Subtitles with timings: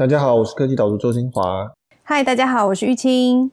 [0.00, 1.70] 大家好，我是科技导读周新华。
[2.04, 3.50] 嗨，大家好，我是玉清。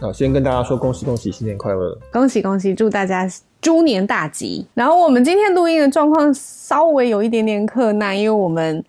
[0.00, 1.96] 好，先跟大家说恭喜恭喜，新年快乐！
[2.12, 3.24] 恭喜恭喜，祝大家
[3.60, 4.66] 猪年大吉。
[4.74, 8.84] 然后我们今天录音的状况稍微有一点点困难，因为我们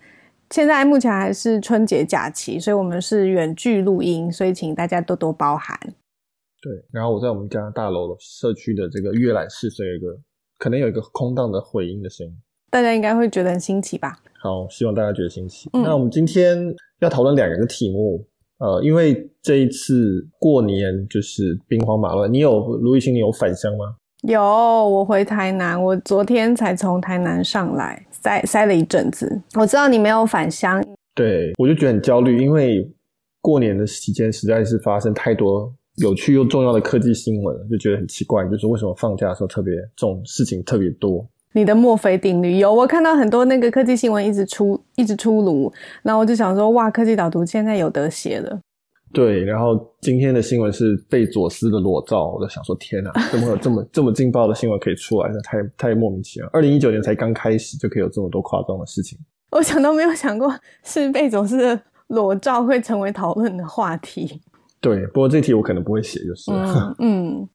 [0.50, 5.78] 现在目前还是春节假期，所以我们是远距录音，所以请大家多多包涵。
[6.64, 10.18] 对，然后我在我们家大楼社区的这个阅览室，所以有一个
[10.58, 12.32] 可能有一个空荡的回音的声音，
[12.70, 14.18] 大家应该会觉得很新奇吧？
[14.40, 15.68] 好，希望大家觉得新奇。
[15.74, 18.26] 嗯、那我们今天要讨论两个题目。
[18.58, 23.96] 呃，因为这一次过年就是兵荒马乱，你有卢玉清，你有返乡吗？
[24.22, 29.42] 有，我回台南，我昨天才从台南上来，塞塞了一阵子。
[29.58, 30.82] 我知道你没有返乡，
[31.14, 32.90] 对，我就觉得很焦虑，因为
[33.42, 41.26] 过年的期间实在是发生太多有趣又重要的科技新闻，就觉得很奇怪，就是为什么放假的时候特别这种事情特别多。
[41.52, 48.58] 你的墨菲定律有，我看到很多那个科技新闻一直出，一直出炉，然后我就想说，哇，科技导读现在有得写了。
[49.12, 55.30] 对，然后今天的新闻是贝佐斯的裸照，我就想说，天哪， 怎么有这么这么劲爆的新闻可以出来？
[55.32, 56.50] 那太太莫名其妙。
[56.52, 59.16] 二零一九年才刚开始，就可以有这么多夸张的事情。
[59.52, 64.40] 我想都没有想过，是贝佐斯的裸照会成为讨论的话题。
[64.84, 66.94] 对，不过这题我可能不会写，就是嗯。
[67.00, 67.48] 嗯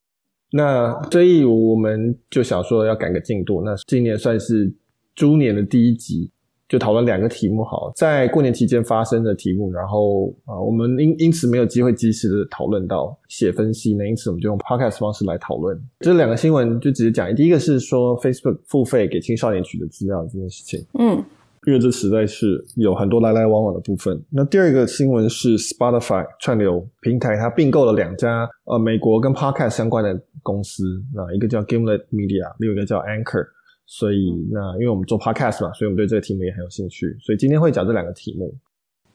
[0.51, 3.61] 那所以我们就想说要赶个进度。
[3.63, 4.73] 那今年算是
[5.15, 6.31] 猪年的第一集，
[6.67, 9.71] 就讨论两个题目好，在过年期间发生的题目。
[9.71, 15.79] 然后啊，我们因因此没有机会及时的讨论到写分析呢，因此我们就用 podcast 方式来讨论。
[15.99, 20.83] 这两个新闻就直接讲，第一个是说 Facebook 付费给青少年取得资料这件事情。
[20.97, 21.23] 嗯。
[21.67, 24.21] 因为这实在是有很多来来往往的部分。
[24.31, 33.45] 那第二个新闻是 Spotify 串流平台，它并购了两家呃美国跟 Podcast 相关的公司，那一个叫 Gimlet Media，另一个叫 Anchor。
[33.85, 37.17] 所以那因为我们做 Podcast 嘛，所以我们对这个题目也很有兴趣。
[37.19, 38.53] 所以今天会讲这两个题目。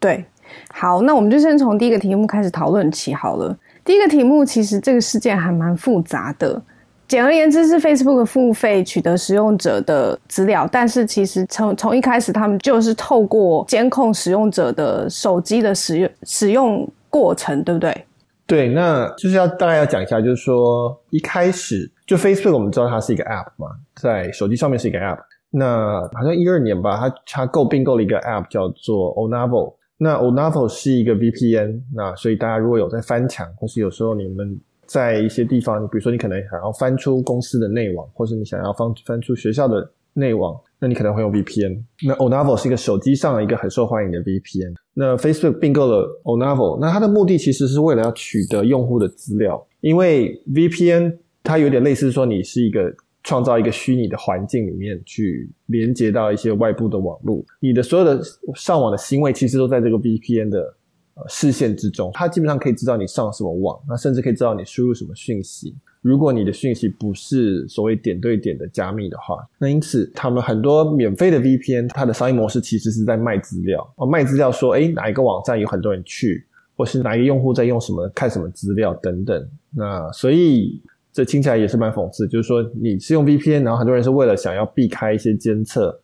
[0.01, 0.25] 对，
[0.71, 3.57] 好，那我们就先从第一个题目开始讨论起好了。
[3.85, 6.63] 第一个题目其实这个事件还蛮复杂的。
[7.07, 18.05] 简而言之，是 Facebook 付费取得使用者的资料，但是其实从从一开始，他们就是透过监控使用者的手机的使用使用过程，对不对？
[18.47, 23.69] 对，那就是要大概要讲一下，就是说一开始就 Facebook，我们知道它是一个 App 嘛，
[24.01, 25.19] 在手机上面是一个 App。
[25.51, 29.75] 那好像一二年吧，它它购并购了一个 App 叫做 Onavo。
[29.99, 34.59] 那 Onavo 是一个 VPN，那所以大家如果有在翻墙，或是有时候你们。
[34.87, 41.83] 在一些地方，比如说你可能想要翻出公司的内网，或是你想要翻翻出学校的内网，那你可能会用 VPN。
[42.07, 44.75] 那 Onavo 是一个手机上的一个很受欢迎的 VPN。
[44.95, 58.21] 那 Facebook 并购了 Onavo，那它的目的其实是为了要取得用户的资料，因为 VPN 它有点类似说你是一个创造一个虚拟的环境里面去连接到一些外部的网络，你的所有的
[58.55, 60.75] 上网的行为其实都在这个 VPN 的。
[61.15, 65.73] 呃，视线之中，它基本上可以知道你上什么网，那甚至可以知道你输入什么讯息。
[66.03, 76.45] 如果你的讯息不是所谓点对点的加密的话，那因此他们很多免费的 VPN，它的商业模式其实是在卖资料哦，卖资料说，诶，哪一个网站有很多人去，
[76.77, 79.49] 或是哪一个用户在用什么看什么资料等等。
[79.71, 80.83] 那所以
[81.13, 85.97] 这听起来也是蛮讽刺，就是说你是用 VPN，然后很多人是为了想要避开一些监测。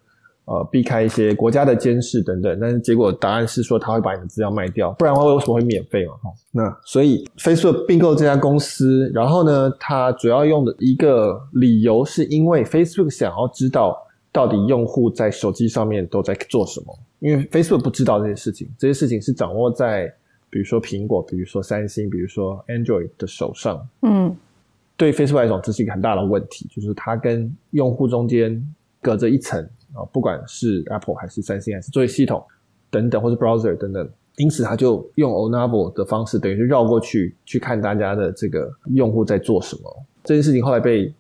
[0.51, 6.15] 呃，避开一些国家的监视等等，但是结果答案是说他会把你的资料卖掉，不然的话为什么会免费嘛？
[6.15, 13.97] 哈，那所以 Facebook 并购这家公司，然后呢，它主要用的一个理由是因为 Facebook 想要知道
[14.33, 20.13] 到底用户在手机上面都在做什么，因为 Facebook 不知道这些事情，这些事情是掌握在
[20.51, 23.87] 比如说苹果、比如说三星、比如说 Android 的手上。
[24.03, 24.37] 嗯，
[24.97, 28.61] 对 Facebook 来讲，这是一个很大的问题，就是它跟用户中间
[29.01, 29.65] 隔着一层。
[29.95, 32.43] 啊，不管是 Apple 还是三星还是作业系统
[32.91, 39.83] 等等，或是 Browser 等等，因此他就用 Onavo 的方式，等于是绕过去去看大家的这个用户在做什么。
[40.25, 41.13] 这件事情后来被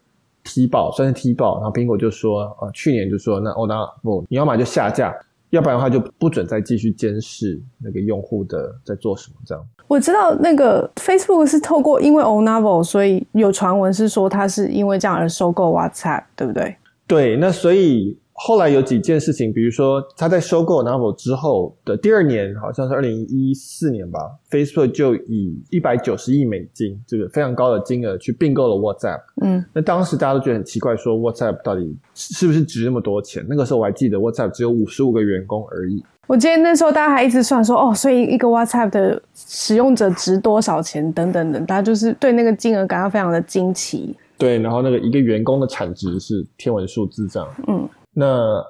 [0.44, 5.14] 踢爆，算是踢爆，然后苹果就说，呃，去年就说，那 Onavo 你要么就下架，
[5.50, 9.37] 要不然的话就不准再继续监视那个用户的在做什么。
[9.44, 16.76] 这样，我知道那个 Facebook 是透过因为 Onavo，所以有传闻是说它是因为这样而收购 WhatsApp，对不对？
[17.06, 18.19] 对，那所以。
[18.42, 24.19] 后来有几件事情，比如说他在收购 Onavo 之后的第二年，好像是二零一四年吧
[24.50, 29.20] ，Facebook 就以一百九十亿美金这个非常高的金额去并购了 WhatsApp。
[29.42, 33.44] 嗯，那当时大家都觉得很奇怪，说 WhatsApp 到底是不是值那么多钱？
[33.46, 36.02] 那个时候我还记得 WhatsApp 只有五十五个员工而已。
[36.26, 44.16] 我记得那时候大家还一直算说，哦，所以一个 WhatsApp 的使用者值多少钱等等等，大家就是对那个金额感到非常的惊奇。
[44.38, 47.46] 对，然后那个一个员工的产值是天文数字这样。
[47.66, 47.86] 嗯。
[48.14, 48.62] 那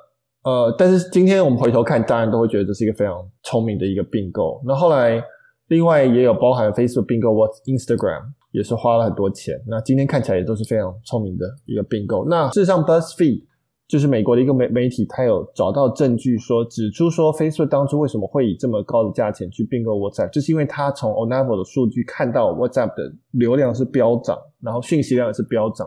[0.43, 4.61] 呃，但是今天我们回头看，当然都会觉得这是一个非常聪明的一个并购。
[4.65, 5.23] 那后来
[5.69, 9.55] 另外也有包含 Facebook 并购 whats instagram 也是花了很多钱。
[9.67, 12.27] 那今天看起来也都是非常聪明的一个并购。
[12.29, 13.45] 那事实上，BuzzFeed
[13.87, 25.87] 就是美国的一个媒媒体，它有找到证据说，指出说 Facebook 当初为什么会以这么高的价钱去并购 WhatsApp，就是因为它从 Onavo 的数据看到 WhatsApp 的流量是飙涨，然后讯息量也是飙涨。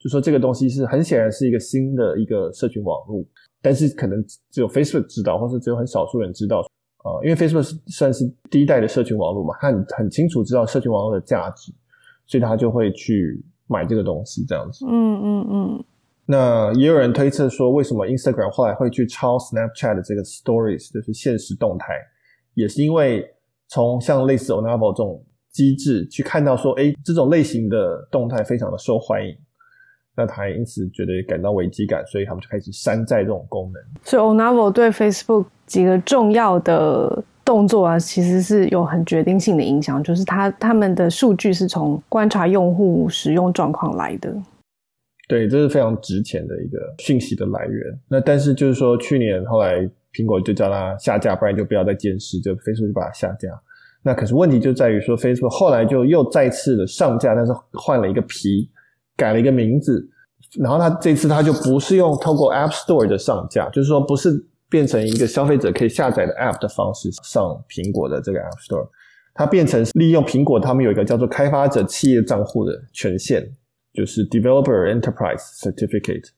[0.00, 3.22] 就说这个东西是很显然是一个新的一个社群网络，
[3.60, 6.66] 但是可能只有 Facebook 知道，或是只有很少数人知道。
[7.04, 11.72] 呃，因为 Facebook 是算是第一代的社群网络嘛，他很很清楚知道社群网络的价值，
[12.26, 14.84] 所以他就会去买这个东西这样子。
[14.86, 15.84] 嗯嗯嗯。
[16.26, 21.94] 那也有人推测说，为什么 Instagram 后来会去抄 Snapchat 的这个 Stories，就是现实动态，
[22.54, 23.26] 也是因为
[23.68, 29.34] 从像类似 Onavo 这种机制去看到说，哎，这种类型的动态非常的受欢迎。
[30.20, 33.82] 那他也因此觉得感到危机感，所以他们就开始山寨这种功能。
[34.04, 40.02] 所以 Onavo 对 Facebook 几个重要的动作啊，其实是有很决定性的影响。
[40.04, 44.30] 就是他他们的数据是从观察用户使用状况来的。
[45.26, 47.98] 对，这是非常值钱的一个讯息的来源。
[48.06, 49.78] 那但是就是说，去年后来
[50.12, 53.48] 苹果就叫他下架，不然就不要再监视，就 Facebook 就把它下架。
[54.02, 58.70] 那可是问题就在于说，Facebook 后来就又再次的上架，但是换了一个皮。
[59.20, 60.08] 改了一个名字，
[60.58, 68.88] 然后他这次他就不是用透过 App Store 的上架，就是说不是变成一个消费者可以下载的 App 的方式上苹果的这个 App Store，
[69.34, 73.46] 它变成利用苹果他们有一个叫做开发者企业账户的权限，
[73.92, 76.30] 就是 Developer Enterprise Certificate。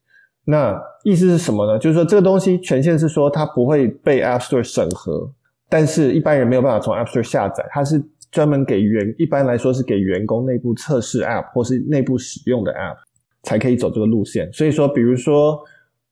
[0.44, 1.78] 那意思是什么呢？
[1.78, 5.30] 就是说这个东西权限是说它不会被 App Store 审核，
[5.68, 8.02] 但是一般人没有办法从 App Store 下载，它是。
[8.32, 12.96] 专门给员，一般来说是给员工内部测试 App 或是内部使用的 App
[13.42, 14.50] 才可以走这个路线。
[14.52, 15.60] 所以说，比如说，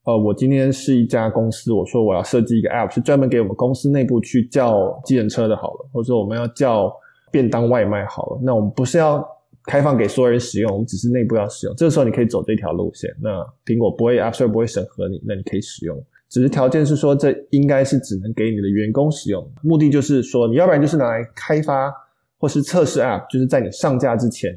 [0.05, 6.93] 呃，我今天是一家公司，我说我要设计一个 App 是专门给我们公司内部去叫计程车的，好了，或者说我们要叫
[7.33, 9.27] 便当外卖，好了，那我们不是要
[9.65, 11.75] 开放给所有人使用，我们只是内部要使用。
[11.75, 13.31] 这个时候你可以走这条路线，那
[13.65, 15.99] 苹果不会 App Store 不会审核你，那你可以使用。
[16.29, 21.91] 只是条件是说，这应该是只能给你的员工使用，目的就是说，你要不然就是拿来开发。
[22.41, 24.51] 或是测试 App，就是在你上架之前，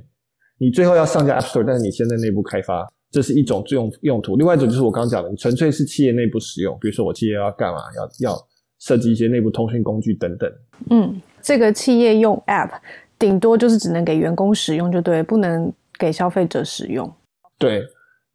[0.58, 4.38] 你最后要上架 App Store，但是你先在内部开发，这是一种用用途。
[4.38, 8.48] 另外一种就是我刚刚讲的，你纯粹是企业内部使用，比如说我企业要干嘛，要要
[8.80, 10.50] 设计一些内部通讯工具等等。
[10.90, 12.72] 嗯，这个企业用 App
[13.20, 17.14] 顶多就是只能给员工使用，就对，不能给消费者使用。
[17.58, 17.84] 对，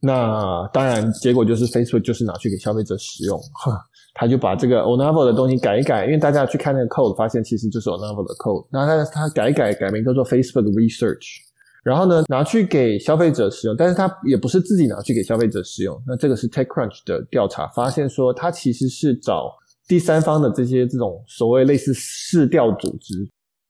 [0.01, 3.39] 那当然结果就是 Facebook 就是拿去给消费者使用。
[3.39, 3.73] 哈
[4.15, 8.67] 他就把这个 Onavo 的东西改一改，因为大家去看那个 code，发现其实就是 Onavo 的 code。
[8.73, 11.37] 然后他他改一改，改名叫做 Facebook Research，
[11.85, 15.97] 然后呢拿去给消费者使用，但是他也不是自己拿去给消费者使用。
[16.05, 19.53] 那这个是 TechCrunch 的调查发现说，他其实是找
[19.87, 23.15] 第三方的这些这种所谓类似市调组织，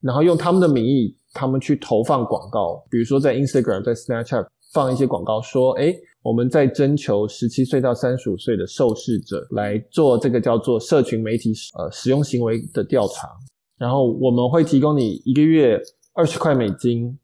[0.01, 13.29] 然后用他们的名义，他们去投放广告，比如说在 Instagram、在 Snapchat 放一些广告，说，诶我们在征求十七岁到三十五岁的受试者来做这个叫做社群媒体呃使用行为的调查，
[13.79, 15.81] 然后我们会提供你一个月
[16.15, 17.17] 二十块美金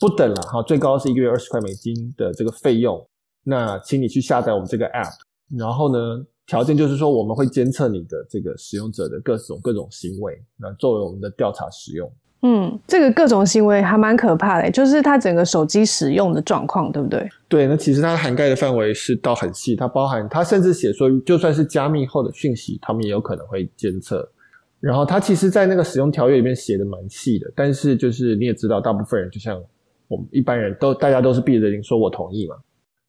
[0.00, 3.06] 不等了哈，最高是一个月二十块美金的这个费用。
[3.44, 5.12] 那请你去下载我们这个 app，
[5.56, 12.10] 然后呢，条件就是说我们会监测你的这个使用者的各种各种行为，那作为我们的调查使用。
[12.42, 17.28] 嗯，这个各种行为还蛮可怕的，就是他整个手机使用的状况，对不对？
[17.48, 24.30] 对，那其实它涵盖的范围是到很细，它包含它甚至写说，就算是加密后的讯息，他们也有可能会监测。
[24.78, 29.60] 然后它其实，在那个使用条约里面写的蛮细的，但是就是你也知道，大部分人就像
[30.06, 32.54] 我们一般人都，大家都是闭着眼说我同意嘛。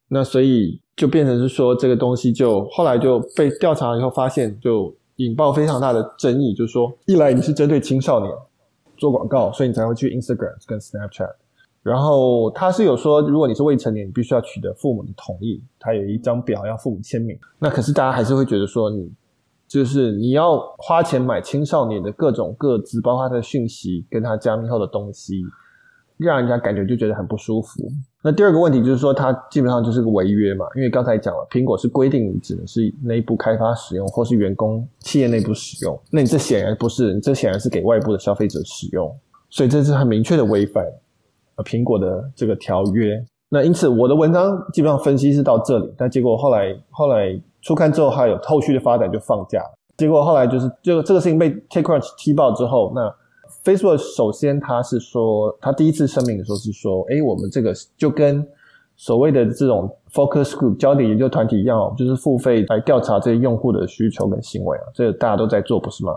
[0.08, 8.34] 那所以就变成是说，这个东西就后来就被调查以后发现，就引爆非常大的争议，就是说，一来你是针对青少年。
[9.00, 11.34] 做广告，所以你才会去 Instagram 跟 Snapchat。
[11.82, 15.64] 然后他是有说，如果你是未成年，你必须要取得父母的同意。
[15.80, 17.40] 他有一张表要父母签名。
[17.58, 19.10] 那可是大家还是会觉得说，你
[19.68, 25.42] 就是你要花钱买青少年的各种各资，包括他的讯息跟他加密后的东西。
[26.26, 27.82] 让人家感觉就觉得很不舒服。
[28.22, 35.98] 那第二个问题就是说，它基本上就是个违约嘛，因为刚才讲了，苹果是规定你只能是内部开发使用，或是员工企业内部使用。
[36.12, 39.10] 那你这显然不是，你这显然是给外部的消费者使用，
[39.50, 40.84] 所以这是很明确的违反
[41.56, 43.24] 呃苹果的这个条约。
[43.48, 49.74] 那因此我的文章基本上分析是到这里，但结果后来后来出刊之后还有后续的发展就放假了。
[49.96, 53.16] 结果后来就是就这个事情被 TechCrunch 踢爆之后，那。
[53.70, 58.44] Facebook 首先，他是说，他第一次声明的时候是说，诶，我们这个就跟
[58.98, 66.14] 所谓的这种 focus group 焦点研究团体一样，就是付费来调查这些用户的需求跟行为啊，这个大家都在做，不是吗？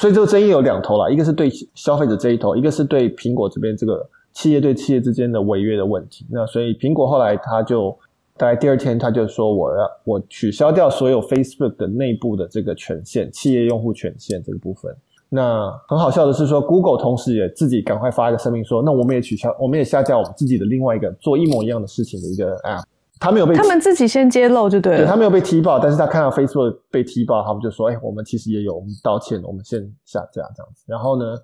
[0.00, 6.24] 所以这个争议有两头啦，一个是对消费者这一头，一个是对苹果这边这个企业对企业之间的违约的问题。
[6.30, 7.94] 那所以苹果后来他就
[8.38, 14.96] 大概第二天他就说，我要我取消掉所有 Facebook 的内部的这个权限，企业用户权限这个部分。
[15.28, 22.84] 那很好笑的是说，Google 同时也自己赶快发一个声明说，那我们也取消，我们也下架我们自己的另外一个做一模一样的事情的一个 App。
[23.18, 30.84] 他没有被他们自己先揭露就对了，对，他没有被踢爆，但是他看到 Facebook 被踢爆，他们就说，哎，我们其实也有，我们道歉，我们先下架这样子。
[30.86, 31.36] 然后呢，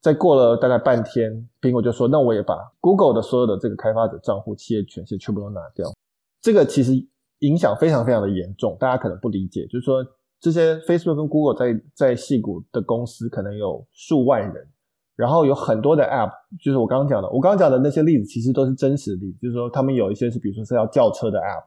[0.00, 5.92] 再过了大概半天，苹果就说，那我也把 Google 的所有的这个开发者账户企业权限全部都拿掉。
[6.40, 6.92] 这个其实
[7.40, 10.02] 影响非常非常的严重，大家可能不理解，就是说。
[10.42, 14.66] 这些 Facebook 跟 Google 在在系谷的公司可能有数万人，
[15.14, 21.62] 然后有很多的 App，就是我刚刚讲的，我刚刚讲的那些例子其实都是真实的例子，就是说他们有一些是，比如说是要叫车的 App，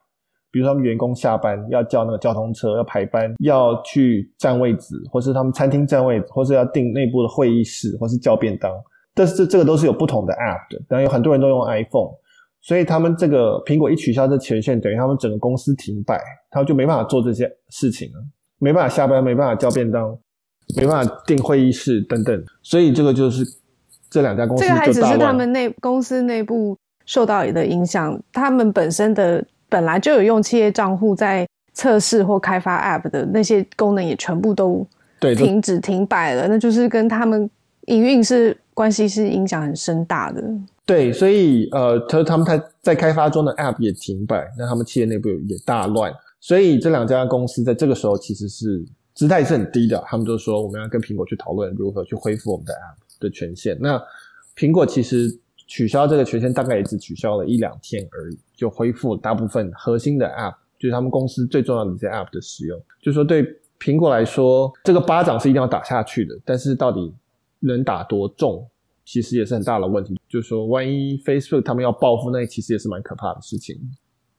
[0.51, 8.69] 比如说他们员工下班要叫那个交通车，要排班，要去占位置，或是他们餐厅占位置，或是要订内部的会议室，或是叫便当，
[9.13, 12.11] 但是这这个都是有不同的 App 的，当然有很多人都用 iPhone，
[12.61, 18.19] 所以他们这个苹果一取消这权限，等于他们整个公司停摆，他们就没办法做这些事情了。
[18.59, 20.17] 没办法下班，没办法叫便当，
[20.75, 23.43] 没办法订会议室等等，所以这个就是
[24.09, 24.69] 这两家公司就。
[24.69, 34.87] 这个还只是他们内公司内部受到的影响，他们本身的本来就有用企业账户在测试或开发 App 的那些功能也全部都
[35.19, 37.49] 停止停摆了，那就是跟他们
[37.87, 40.41] 营运是关系是影响很深大的。
[40.85, 46.13] 对，所以呃，他他们在在开发中的 App 也停摆，那他们企业内部也大乱。
[46.45, 48.85] 所以这两家公司在这个时候其实是
[49.15, 53.75] 姿态是很低的，他们就说我们要跟苹果去讨论如何去恢复我们的 App 的权限。
[53.81, 53.99] 那
[54.55, 55.35] 苹果其实
[55.65, 62.79] 取消这个权限大概也只取消了一两天而已，就恢复大部分核心的 App，就是他们公司最重要的一些 App 的使用。
[63.01, 63.43] 就是说对
[63.79, 67.11] 苹果来说，这个巴掌是一定要打下去的，但是到底
[67.59, 68.69] 能打多重，
[69.03, 70.15] 其实也是很大的问题。
[70.29, 73.75] 就是说万一 Facebook 他们要报复，那其实也是蛮可怕的事情。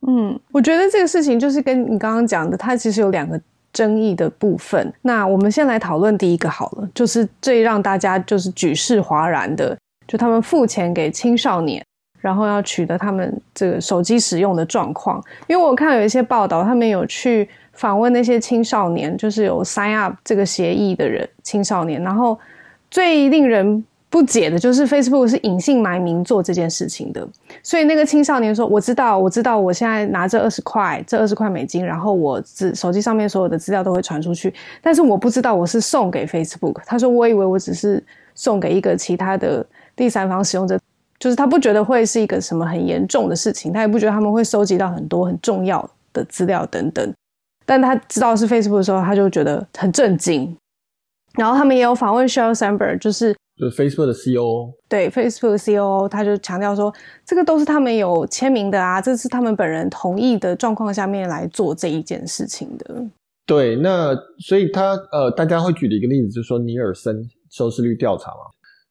[0.06, 3.40] 嗯，我觉得这个事情就是跟你刚刚讲的，它其实有两个
[3.72, 4.92] 争议的部分。
[5.02, 9.76] 那我们先来讨论第一个好了，就是最让大家就是举世哗然的，
[10.06, 11.84] 就他们付钱给青少年，
[12.20, 15.22] 然后要取得他们这个手机使用的状况。
[15.46, 22.38] 因为我看有一些报道，他们有去访问那些青少年，就是有 sign up 这个协议的人，青少年，然后
[22.90, 23.84] 最令人。
[24.08, 27.26] 不解的就是 Facebook 是隐姓埋名做这件事情的，
[27.62, 38.02] 所以那个青少年说：“我知道，我知道，我现在拿这二十块，这二十块美金，然后我资手机上面所有的资料都会传出去，但是我不知道我是送给 Facebook。”他说：“我以为我只是
[38.34, 40.78] 送给一个其他的第三方使用者，
[41.18, 47.12] 就是他不觉得会是一个什么很严重的事情，他也不觉得他们会收集到很多很重要的资料等等。
[47.66, 50.56] 但他知道是 Facebook 的时候，他就觉得很震惊。
[51.34, 56.92] 然后他们也有访问 Sheryl Sandberg，就是。”就是 Facebook 的 COO，对 Facebook 的 COO，他就强调说，
[57.24, 63.04] 这个都是他们有签名的啊，这是他们本人同意的状况下面来做这一件事情的。
[63.46, 68.38] 对，那所以他呃，大家会举的一个例子就是说尼尔森收视率调查嘛。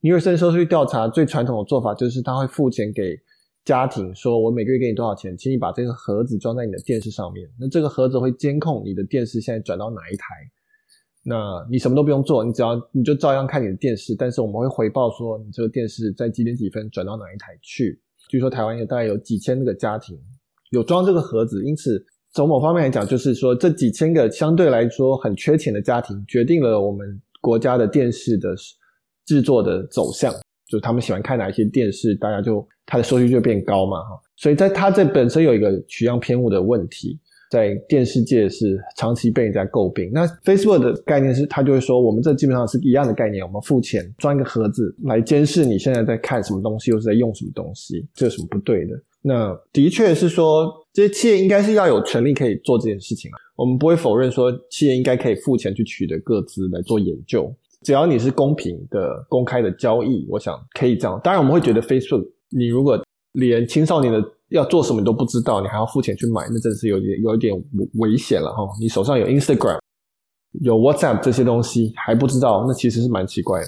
[0.01, 3.15] 尼尔森收视率调查最传统的做法就是他会付钱给
[3.63, 10.25] 家庭，说我每个月给你多少钱，请你把这个盒子装在你的电视上面，那这个盒子会监控你的电视现在转到哪一台。
[11.27, 17.99] 那你什么都不用做，你只要你就照样看你的电视，但是我们会回报说你这个电视在几点几分转到哪一台去。
[18.29, 20.15] 据说台湾有大概有几千个家庭
[20.69, 28.55] 有装这个盒子，因此从某方面来讲，就是说这几千个相对来说很缺钱的家庭，决定了我们国家的电视的
[29.25, 30.31] 制作的走向，
[30.67, 34.21] 就他们喜欢看哪一些电视，大家就它的收视就变高嘛，哈。
[34.35, 37.19] 所以在它这本身有一个取样偏误的问题。
[37.49, 40.09] 在电视界是长期被人家诟病。
[40.13, 48.93] 那 Facebook 的概念是，他就会说，我们这基本上是一样的概念，我们付钱装一个盒子来监视你现在在看什么东西，又是在用什么东西，这有什么不对的？
[49.21, 53.35] 那的确是说，这些企业应该是要有权利可以做这件事情啊。
[53.55, 57.51] 我们不会否认说，企业应该可以付钱去取得个资来做研究。
[57.81, 61.19] 只要你是公平的、公开的交易，我想可以这样。
[61.23, 62.99] 当然，我们会觉得 Facebook，你如果
[63.33, 67.53] 连青少年的要做什么你都不知道，你还要付钱去买，那真是有点有一点
[67.95, 68.67] 危险了哈。
[68.79, 69.79] 你手上有 Instagram、
[70.61, 73.67] 有 WhatsApp 这些东西还不知道，那其实是蛮奇怪的。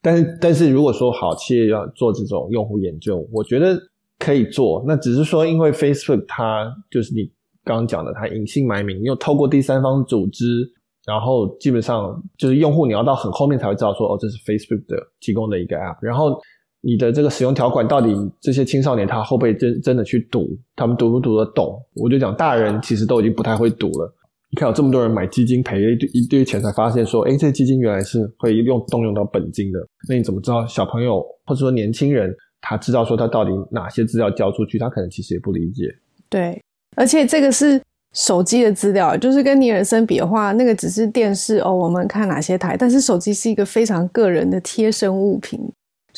[0.00, 3.78] 但是，但是如果说好企业要做这种用户研究，我觉得
[4.18, 4.84] 可以做。
[4.86, 7.24] 那只是说，因为 Facebook 它就是你
[7.64, 10.72] 刚刚讲的，它隐姓埋名，又透过第三方组织。
[11.06, 15.96] 然后基本上就是用户，你要到很后面才会知道说，哦，这是 Facebook 的提供的一个 App。
[16.02, 16.38] 然后
[16.80, 21.80] 你的这个使用条款到底这些青少年他会不会真真的去读，他们读不读得懂？
[21.94, 24.14] 我就讲大人其实都已经不太会读了。
[24.50, 29.78] 你看有这么多人买基金赔了一堆一堆钱，才发现说，诶，这基金原来是会用动用到本金的。
[30.08, 34.78] 那你怎么知道小朋友或者说年轻人他知道说他到底哪些资料交出去？
[34.78, 35.84] 他可能其实也不理解。
[36.28, 36.62] 对，
[36.96, 37.80] 而且这个是。
[38.14, 45.60] 手机的资料就是跟尼尔森比的话，那个只是电视哦，我们看哪些台，但是手机是一个非常个人的贴身物品，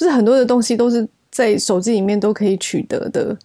[0.00, 3.36] 就是很多的东西都是在手机里面都可以取得的。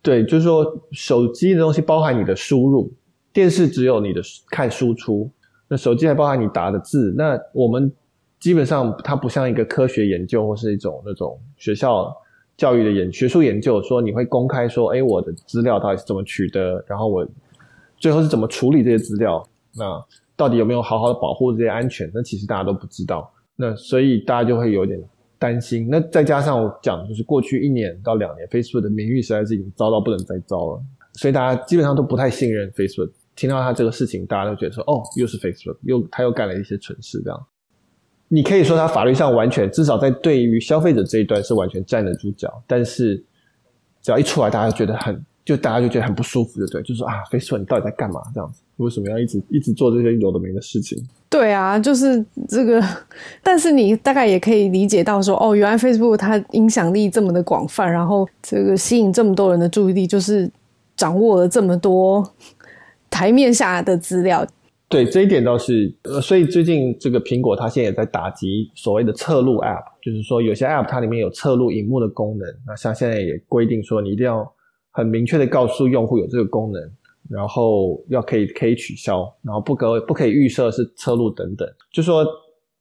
[0.00, 2.88] 对，就是说手机的东西包含你的输入，
[3.32, 5.28] 电视只有你的看输出，
[5.66, 7.12] 那手机还包含你打的字。
[7.16, 7.92] 那我们
[8.38, 12.16] 基本上它不像一个科学研究或是一种那种学校
[12.56, 17.26] 教育的研学术研究，说你会公开说，哎，我的资料到底是怎么取得，然后我。
[18.00, 19.44] 最后是怎么处理这些资料？
[19.74, 20.00] 那
[20.36, 22.08] 到底有没有好好的保护这些安全？
[22.14, 23.28] 那其实大家都不知道。
[23.56, 24.96] 那所以大家就会有点
[25.38, 25.88] 担心。
[25.90, 30.82] 那再加上我讲，就是过去一年到两年，Facebook 的名誉实在是已经糟到不能再糟了。
[31.14, 33.10] 所以大家基本上都不太信任 Facebook。
[33.34, 37.46] 听到他这个事情，大家都觉得说：“哦，又是 Facebook，又他又干了一些蠢事。”这样，
[38.28, 42.62] 你可以说他法律上完全，至少在对于消费者这一端是完全站得住脚。
[42.66, 43.16] 但是
[44.02, 45.24] 只要一出来，大家觉得很。
[45.44, 46.82] 就大家就觉得很不舒服，就对？
[46.82, 48.20] 就说啊，Facebook 你到底在干嘛？
[48.34, 50.98] 这样子，为什么要一直一直做这些有的没的事情？
[51.28, 52.82] 对啊，就是这个。
[53.42, 60.50] 但是你大概也可以理解到说，哦，原来 Facebook 它影响力这么的广泛，然后这个吸引这么多人的注意力，就是
[60.96, 62.24] 掌握了这么多
[63.10, 64.46] 台面下的资料。
[64.88, 74.50] 对，这一点倒是，呃，所以最近这个苹果它现在也在打击所谓的侧录 App，就是说有些 App 它里面有侧录荧幕的功能，那像现在也规定说你一定要。
[74.90, 76.82] 很明确的告诉用户有这个功能，
[77.28, 81.68] 然后要可以可以取消，然后不可不可以预设是侧录等等。
[81.92, 82.26] 就说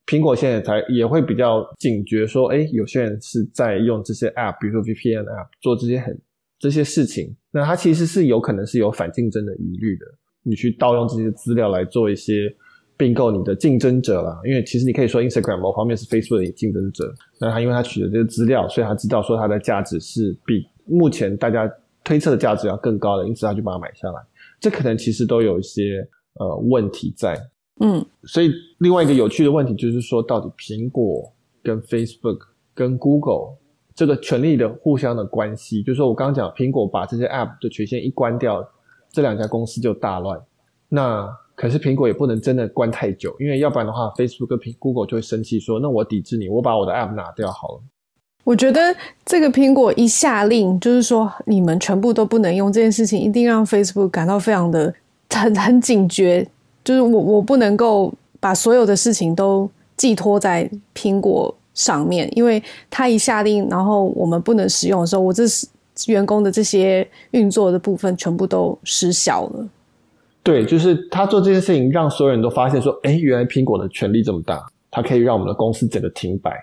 [0.05, 6.17] 苹果现在才也会比较警觉，说，诶，有些人是在用这些 app，比如说 VPN app 做这些很
[6.59, 10.05] 这些事情，那它其实是有可能是有反竞争的疑虑的。
[10.43, 12.49] 你去盗用这些资料来做一些
[12.95, 21.69] 并购你的竞争者啦，因为其实你可以说 Instagram 某方面是 Facebook 的竞争者，那他因为他取得这些资料，所以他知道说它的价值是比目前大家。
[22.03, 24.21] 推测的价值要更高的，因此他就把它买下来。
[24.59, 26.07] 这可能其实都有一些
[26.39, 27.37] 呃问题在，
[27.79, 28.05] 嗯。
[28.23, 32.39] 所以另外一个有趣的问题就是说，到底苹果跟 Facebook
[32.73, 33.57] 跟 Google
[33.95, 38.67] 这个权力的互相的关系，就是说我刚刚讲，苹果把这些 App 的权限一关掉，
[39.11, 40.39] 这两家公司就大乱。
[40.89, 47.81] 那可是苹果也不能真的关太久，因为要不然的话，Facebook 跟 Google 就会生气说，那我抵制你，我把我的 App 拿掉好了。
[48.47, 54.93] 我觉得这个苹果一下令，就是说你们全部都不能用这件事情，一定让 Facebook 感到非常的
[55.29, 56.47] 很很警觉。
[56.81, 65.67] 就是我我不能够把所有的事情都寄托在苹果上面，因为他一下令，然后我们不能使用的时候，我这是
[66.05, 69.67] 员工的这些运作的部分全部都失效了。
[70.41, 76.53] 对，就是他做这件事情，让所有人都发现说，哎，原来苹果的权力这么大，它可以让我们的公司整个停摆。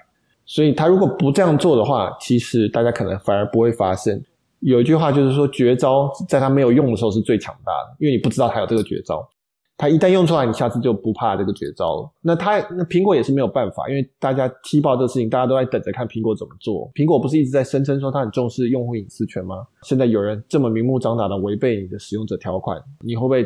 [0.46, 4.22] 所以他如果不这样做的话，其实大家可能反而不会发现。
[4.60, 9.28] 有一句话就是说，绝招在他没有用的时候是最强大的，因为你不知道他有这个绝招。
[9.76, 12.10] 他一旦用出来，你下次就不怕这个绝招了。
[12.22, 16.88] 那他那苹果也是没有办法，因为大家踢爆这个事情，大家都在等着看苹果怎么做。
[16.94, 19.66] 苹果不是一直在声称说他很重视用户隐私权吗？
[19.82, 23.44] 现在有人这么明目张胆的违背你的使用者条款，你会不会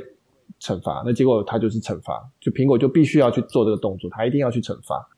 [0.60, 1.02] 惩罚？
[1.04, 5.08] 那结果他就是惩罚，就苹果就必须要去做这个动作，他一定要去惩罚。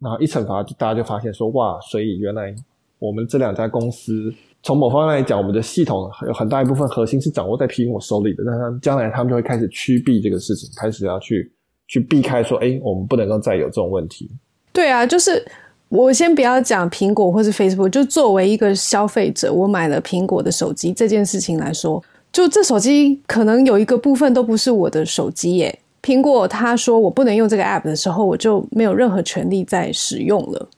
[0.00, 2.54] 然后一惩罚，大家就发现说哇，所以原来
[2.98, 4.32] 我们这两家公司
[4.62, 8.44] 从某方面来讲，我们的系统有很大一部分核心是掌握在苹果手里的。
[8.44, 11.50] 那他将来他们就会开始趋避这个事情，开始要去
[11.88, 14.30] 去避开说，哎，我们不能够再有这种问题。
[14.72, 15.42] 对啊，就是
[15.88, 25.78] 我先不要讲苹果或是 Facebook，就作为一个消费者，我买了苹果的手机这件事情来说，就这手机可能有一个部分都不是我的手机耶。
[26.06, 30.68] 苹果他说我不能用这个 app 的时候，我就没有任何权利再使用了，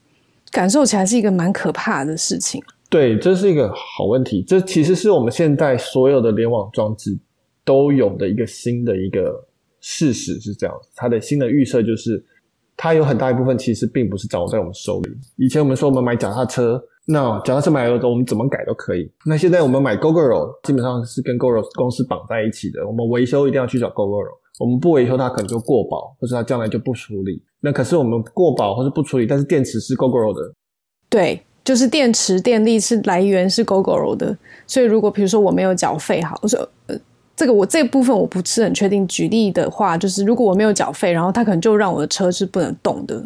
[0.50, 2.62] 感受起来是一个蛮可怕的事情。
[2.88, 4.42] 对，这是一个好问题。
[4.42, 7.18] 这其实是我们现在所有的联网装置
[7.62, 9.44] 都有的一个新的一个
[9.82, 12.24] 事实是这样子，它的新的预设就是，
[12.74, 15.10] 它有很大一部分其实并不是掌握在我们手里。
[15.36, 19.12] 以前我们说我们买脚踏车，那脚踏车买了之后我们怎么改都可以。
[19.26, 27.42] 那现在我们买 Gogoro，基本上是跟 Gogoro 公司绑在一起的，我们维修一定要去找 Gogoro，我们不维修它可能就过保，或者它将来就不处理。
[27.60, 30.52] 那可是我们过保或是不处理，但是电池是 Gogoro 的。
[31.08, 36.98] 对，就是电池电力是来源是 Gogoro 的，所以如果比如说我没有缴费，好，我说呃。
[37.36, 39.06] 这个我这部分我不是很确定。
[39.06, 43.22] 举例的话，就是如果我没有缴费，然后他可能就让我的车是不能动的。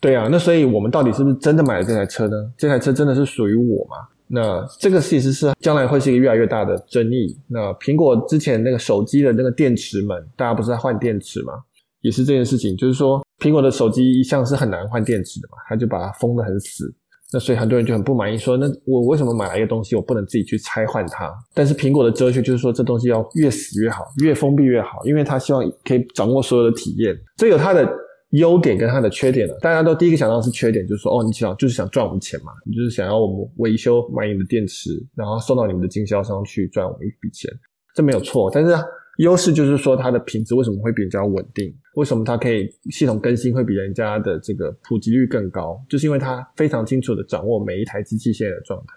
[0.00, 2.36] 对啊，那所以我们到底是不是真的买了这台车呢？
[2.56, 3.96] 这台车真的是属于我吗？
[4.32, 7.36] 那这个其实是将来会是一个越来越大的争议。
[7.48, 11.52] 那苹果之前那个手机的那个电池门，大家不是在换电池吗？
[12.00, 16.94] 也是这件事情，就是说苹果的手机一向是很难换电池的嘛，他就把它封得很死。
[17.32, 21.32] 那所以很多人就很不满意，说那我为什么买来一个东西，我不能自己去拆换它？
[21.54, 27.16] 但是苹果的哲学就是说，这东西要越死越好，越封闭越好，因为它希望可以掌握所有的体验。
[27.36, 27.88] 这有它的
[28.30, 29.56] 优点跟它的缺点了。
[29.60, 37.50] 大家都第一个想到是缺点，就是说哦，你想就是想赚我们钱嘛，你就是想要我们维修买你的电池，然后送到你们的经销商去赚我们一笔钱，
[37.94, 38.50] 这没有错。
[38.52, 38.72] 但是
[39.18, 41.74] 优势就是说它的品质为什么会比较稳定？
[41.96, 45.78] 为什么它可以系统更新会比人家的这个普及率更高？
[45.88, 48.94] 就是因为它非常清楚的掌握每一台机器现在的状态。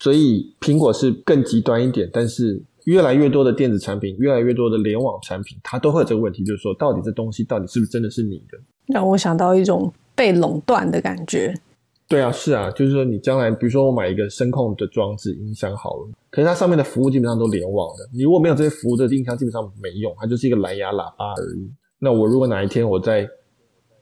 [0.00, 8.58] 所以苹果是更极端一点，但是越来越多的电子产品，越来越多的联网产品，它都会有这个问题，就是说到底这东西到底是不是真的是你的？
[8.86, 11.54] 让我想到一种被垄断的感觉。
[12.08, 21.70] 对啊，是啊，就是说你将来，比如说我买一个声控的装置音箱好了，可是它上面的服务基本上都联网的，你如果没有这些服务，这个音箱基本上没用，它就是一个蓝牙喇叭而已。
[21.98, 23.26] 那我如果哪一天我在，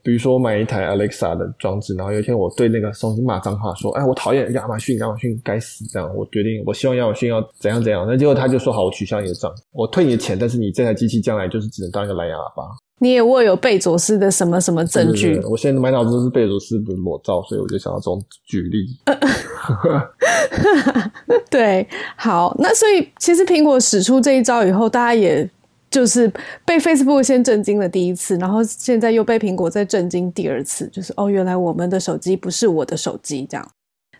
[0.03, 8.05] 比如说我买一台 Alexa 的装置，然后有一天我对那个手机骂脏话，说：“哎，我讨厌亚马逊，亚马逊该死！”这样，我决定，我希望亚马逊要怎样怎样。
[8.07, 12.63] 那结果他就说：“好，我取消你的账，我退你的钱，但是你这台机器将来就是只能当一个蓝牙喇叭。”
[12.99, 15.39] 你也握有贝佐斯的什么什么证据？
[15.49, 18.85] 我现在满脑子都是贝佐斯的裸照，所以我就想要这种举例。
[21.49, 25.49] 对，好，那所以其实苹果使出这一招以后，大家也。
[25.91, 26.31] 就是
[26.65, 33.71] 被 Facebook 先震惊了第一次，然后现在又被苹果再震惊第二次，就是哦，原来我们的手机不是我的手机这样。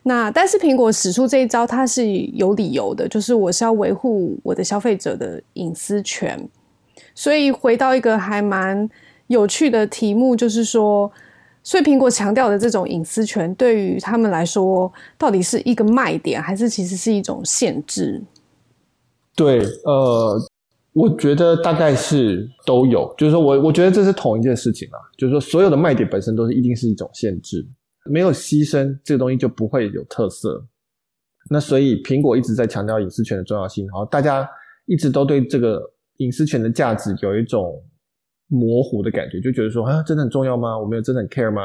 [0.03, 6.49] 那但是苹果使出这一招，它是有理由的，就是我是要维护我的消费者的隐私权。
[7.15, 8.89] 所以回到一个还蛮
[9.27, 11.09] 有趣的题目，就是说，
[11.63, 18.21] 所以苹果强调的这种隐私权，对于他们来说，到底是一个卖点，还是其实是一种限制？
[19.37, 20.50] 对，呃。
[20.93, 27.65] 我觉得大概是都有，就是说我我觉得这是同一件事情啊，就是说所有的卖点本身都是一定是一种限制，
[28.09, 30.67] 没有牺牲这个东西就不会有特色。
[31.49, 34.45] 那所以苹果一直在强调隐私权的重要性，然后大家
[34.85, 35.81] 一直都对这个
[36.17, 37.81] 隐私权的价值有一种
[38.47, 40.77] 模糊的感觉，就觉得说啊，真的很重要吗？
[40.77, 41.61] 我没有真的很 care 吗？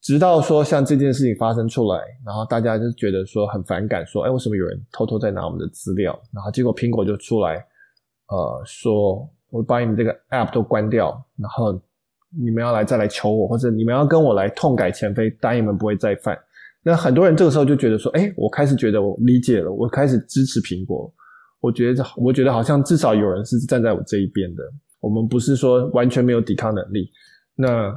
[0.00, 6.18] 直到说像这件事情发生出来，然后大家就觉得说很反感，说哎，为什么有人偷偷在拿我们的资料？
[6.32, 7.62] 然后结果苹果就出来。
[8.28, 11.72] 呃，说我把你们这个 app 都关掉，然后
[12.38, 16.38] 你们要来再来求我，或者你们要跟我来痛改前非，答应你们不会再犯。
[16.82, 21.10] 那很多人这个时候就觉得说，哎，我开始觉得我理解了，我开始支持苹果。
[21.60, 24.62] 我觉得，我觉得好像至少有人是站在我这一边的。
[25.00, 27.10] 我们不是说完全没有抵抗能力。
[27.56, 27.90] 那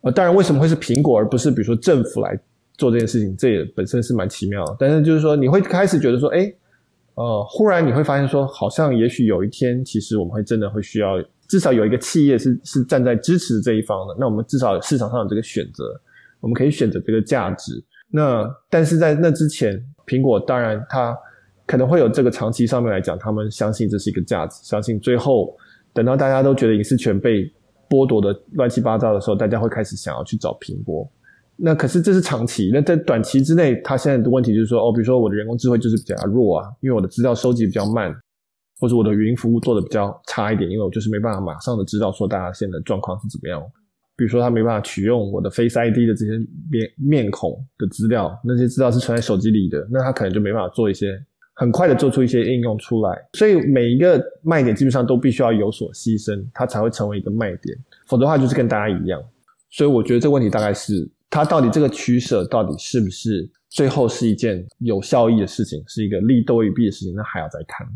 [0.00, 2.38] 呃，当然，为什么会是苹果而不是比如说政府来
[2.78, 3.36] 做这件事情？
[3.36, 4.76] 这也本身是蛮奇妙的。
[4.78, 6.50] 但是就是说，你会开始觉得说，哎。
[7.18, 14.14] 呃，忽然你会发现说，好像也许有一天，其实我们会真的会需要，至少有一个企业是是站在支持这一方的。
[14.20, 16.00] 那我们至少市场上有这个选择，
[16.38, 17.82] 我们可以选择这个价值。
[18.08, 21.12] 那但是在那之前，苹果当然它
[21.66, 25.52] 可能会有这个长期上面来讲，他们相信这是一个价值，相信最后
[25.92, 27.52] 等到大家都觉得隐私权被
[27.90, 31.10] 剥夺的乱七八糟的时候，大家会开始想要去找苹果。
[31.60, 38.14] 那可是这是长期，那在短期之内，它现在的问题就是说，哦，比如说我的人工智慧就是比较弱啊，因为我的资料收集比较慢，
[38.78, 43.60] 或者我的语音服务做的比较差一点，因为我就是没办法马上的知道说大家现在的状况是怎么样。
[44.16, 46.38] 比如说他没办法取用我的 Face ID 的这些
[46.70, 51.20] 面面孔的资料，那些资料是存在手机里的，那他可能就没办法做一些
[51.54, 53.18] 很快的做出一些应用出来。
[53.32, 59.20] 所以每一个卖点基本上都必须要有所牺牲，它才会成为一个卖点，否则的话就是跟大家一样。
[59.70, 61.10] 所以我觉得这个问题大概是。
[61.30, 67.86] 它到底这个取舍到底是不是最后是一件有效益的事情，是一个利多于弊的事情，那还要再看。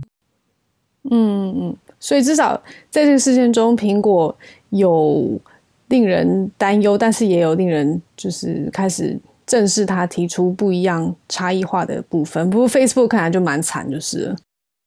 [1.11, 4.37] 嗯嗯，所以至少在这个事件中，苹果
[4.69, 5.41] 有
[5.89, 12.51] 令人担忧，但是也有令人就是开始正视它提出不一样差异化的部分。
[12.51, 14.37] 不过 Facebook 看来就蛮惨，就是了。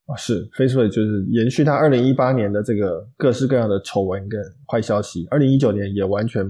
[0.06, 4.40] 啊，是 Facebook 就是延续它二零一八年的这个各式各样的丑闻跟
[4.72, 6.46] 坏消息，二零一九年也完全。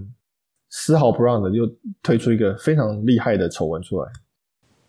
[0.78, 1.66] 丝毫不让的又
[2.04, 4.12] 推出一个非常厉害的丑闻出来。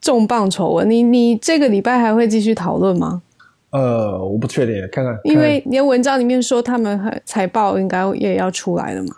[0.01, 3.23] 重磅丑闻，你你这个礼拜还会继续讨论吗？
[3.71, 5.17] 呃，我不确定，看看。
[5.23, 9.15] 因为你的文章里面说他们财报应该也要出来了嘛？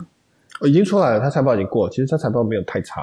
[0.67, 1.91] 已经出来了，他财报已经过了。
[1.91, 3.03] 其实他财报没有太差，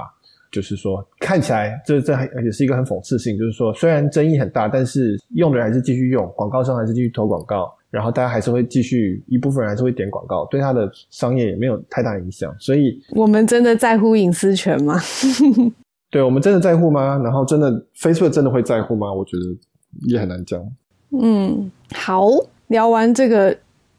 [0.51, 12.53] 就是说看起来这这还也是一个很讽刺性，就是说虽然争议很大，但是用的人还是继续用，广告商还是继续投广告，然后大家还是会继续一部分人还是会点广告，对他的商业也没有太大影响。
[12.59, 14.99] 所以我们真的在乎隐私权吗？
[16.11, 17.17] 对，我们真的在乎吗？
[17.23, 19.13] 然后真的 Facebook 真的会在乎吗？
[19.13, 20.61] 我觉得也很难讲。
[21.17, 22.27] 嗯，好，
[22.67, 23.57] 聊完这个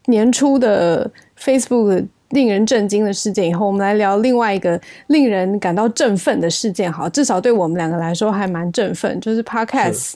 [0.08, 6.92] 年初的 Facebook 令人震惊的事件以后，我们来聊另外一个令人感到振奋的事件。
[6.92, 10.12] 好，至少对我们两个来说还蛮振奋，就是 Podcast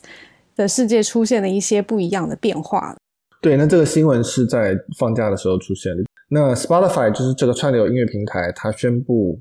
[0.55, 2.95] 的世界出现了一些不一样的变化。
[3.41, 6.05] 对，那这个新闻是在放假的时候出现的。
[6.29, 9.41] 那 Spotify 就是这个串流音乐平台，它宣布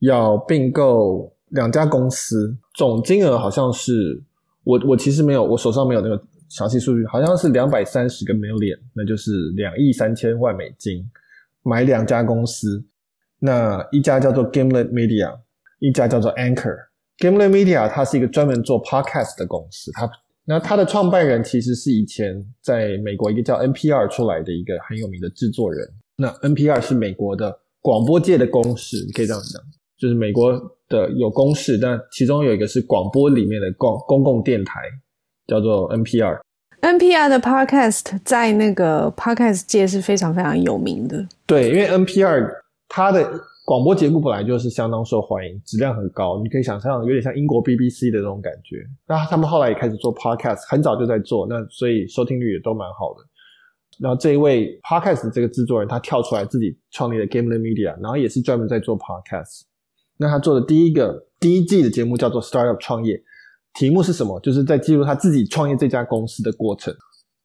[0.00, 4.22] 要并购两家公司，总金额好像是
[4.64, 6.22] 我我其实没有，我手上没有那个。
[6.48, 11.04] 详细数据好像是两百三十个 million，那就是两亿三千万美金，
[11.64, 12.84] 买两家公司，
[13.40, 15.40] 那一家叫做 Gimlet Media，
[15.80, 16.76] 一家叫做 Anchor。
[17.18, 20.08] Gimlet Media 它是一个专门做 podcast 的公司，它
[20.46, 25.86] 那它的创办人其实是以前在美国一个叫 NPR 出来的一个很有名的制作人。
[26.16, 29.60] 那 NPR 是美国的广播界的公视，你可以这样讲，
[29.98, 30.52] 就是美国
[30.88, 34.80] 的有公视，但其中有一个是广播里面的公公共电台。
[35.48, 36.40] 叫做 NPR，NPR
[36.80, 41.24] NPR 的 Podcast 在那个 Podcast 界是非常非常有名的。
[41.46, 42.50] 对，因为 NPR
[42.88, 43.22] 它的
[43.66, 46.40] 广播节目本来就是相当受欢迎，质量很高。
[46.40, 48.76] 你可以想象，有点像英国 BBC 的那种感觉。
[49.08, 53.24] 那他们后来也开始做 Podcast，很早就在做，那所以收听率也都蛮好的。
[53.98, 59.62] 然后这一位 Podcast 这个制作人，他跳出来自己创立了 Gimlet Media，然后也是专门在做 Podcast。
[60.16, 63.20] 那他做的第一个第一季的节目叫做 Startup 创业。
[63.74, 64.38] 题目是什么？
[64.38, 66.94] 就是在记录他自己创业这家公司的过程，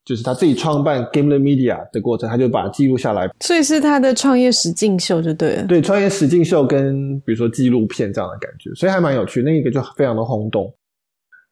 [0.03, 3.29] 就是他自己创办 Gimlet Media 的过程，他就把它记录下来。
[3.39, 5.65] 所以是他的创业实境秀就对了。
[5.65, 9.41] 对，创业实境秀跟比如说纪录片这样的感觉，所以还蛮有趣。
[9.41, 10.73] 那一个就非常的轰动。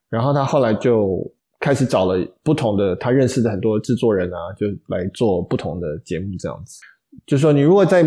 [0.08, 1.20] 然后他后来就
[1.60, 6.80] 开始找了不同的他认识的很多制作人啊，就来做不同的节目这样子。
[7.26, 8.04] 就说，你如果在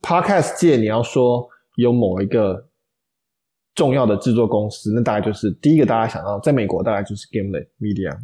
[0.00, 2.68] Podcast 界，你要说有某一个。
[3.76, 8.16] 重要的制作公司，那大概就是第一个大家想到，在美国大概就是 Gimlet Media，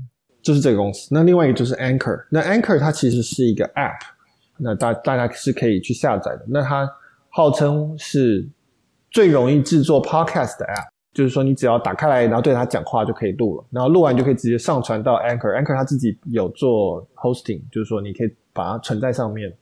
[0.43, 1.09] 就是这个公司。
[1.11, 3.99] 那另外一个就是 Anchor，那 Anchor 它其实是一个 App，
[4.59, 6.45] 那大大家是可以去下载的。
[6.49, 6.91] 那它
[7.29, 8.49] 号称是
[9.11, 15.57] 最容易制作 Podcast 的 App，就是说你只要打开来，然后对它讲话就可以录了，然后录完就可以直接上传到 Anchor。
[15.57, 19.53] Anchor 它自己有做 hosting，就是说你可以把它存在上面，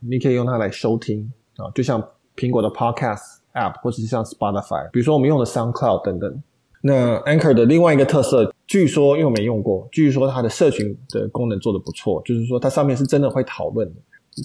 [0.00, 2.02] 你可以用它来收听啊，就像
[2.36, 3.38] 苹果的 Podcast。
[3.52, 6.42] App 或者是像 Spotify，比如说我们用的 SoundCloud 等等。
[6.80, 13.90] 那 Anchor 的另外一个特色，据说因为我没用过，据说它的社群的功能做得不错，就是说它上面是真的会讨论，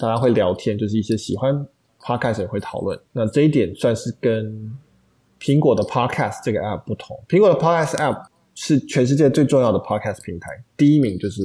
[0.00, 1.66] 大家会聊天，就是一些喜欢
[2.00, 2.98] Podcast 也会讨论。
[3.12, 4.76] 那这一点算是跟
[5.40, 7.18] 苹果的 Podcast 这个 App 不同。
[7.28, 11.42] 苹果的 Podcast App 是全世界最重要的 Podcast 平台，第一名就是。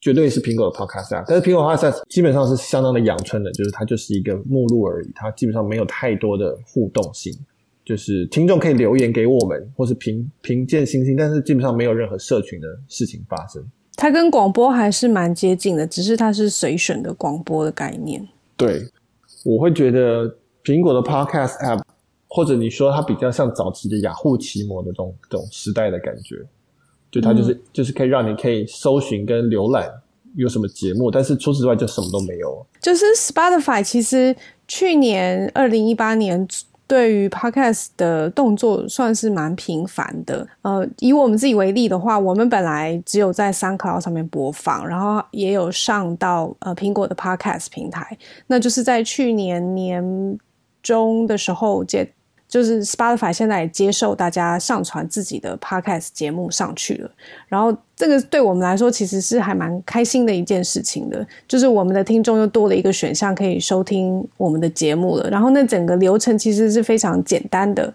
[0.00, 7.36] 绝对是苹果的 Podcast App，但是苹果 Podcast 基本上是相当的阳春的，就是它就是一个目录而已，它基本上没有太多的互动性，
[7.88, 13.64] 就是听众可以留言给我们，或是评评键星星，但是基本上没有任何社群的事情发生。
[13.96, 18.28] 它跟广播还是蛮接近的，只是它是随选的广播的概念。
[18.58, 18.82] 对，
[19.42, 20.26] 我会觉得
[20.62, 21.80] 苹果的 Podcast App，
[22.26, 26.36] 或者你说它比较像早期的雅虎奇摩的这种这种时代的感觉。
[27.10, 29.90] 就它就是、嗯、就是可以让你可以搜寻跟浏览
[30.36, 32.66] 有什么节目，但是除此之外就什么都没有。
[32.82, 36.46] 就是 Spotify 其实去年二零一八年
[36.88, 40.44] 对于 Podcast 的动作算是蛮频繁的。
[40.62, 48.18] 呃，以我们自己为例的话，我们本来只有在 SoundCloud 上面播放，然后也有上到呃苹果的 Podcast 平台。
[48.48, 50.38] 那就是在去年年
[50.82, 52.10] 中的时候接。
[52.48, 57.10] 就是 Spotify 现在也接受大家上传自己的 Podcast 节目上去了，
[57.46, 65.28] 然后这个对我们来说其实是还蛮开心的一件事情的，就是我们的听众又多了一个选项可以收听我们的节目了。
[65.28, 67.92] 然后那整个流程其实是非常简单的。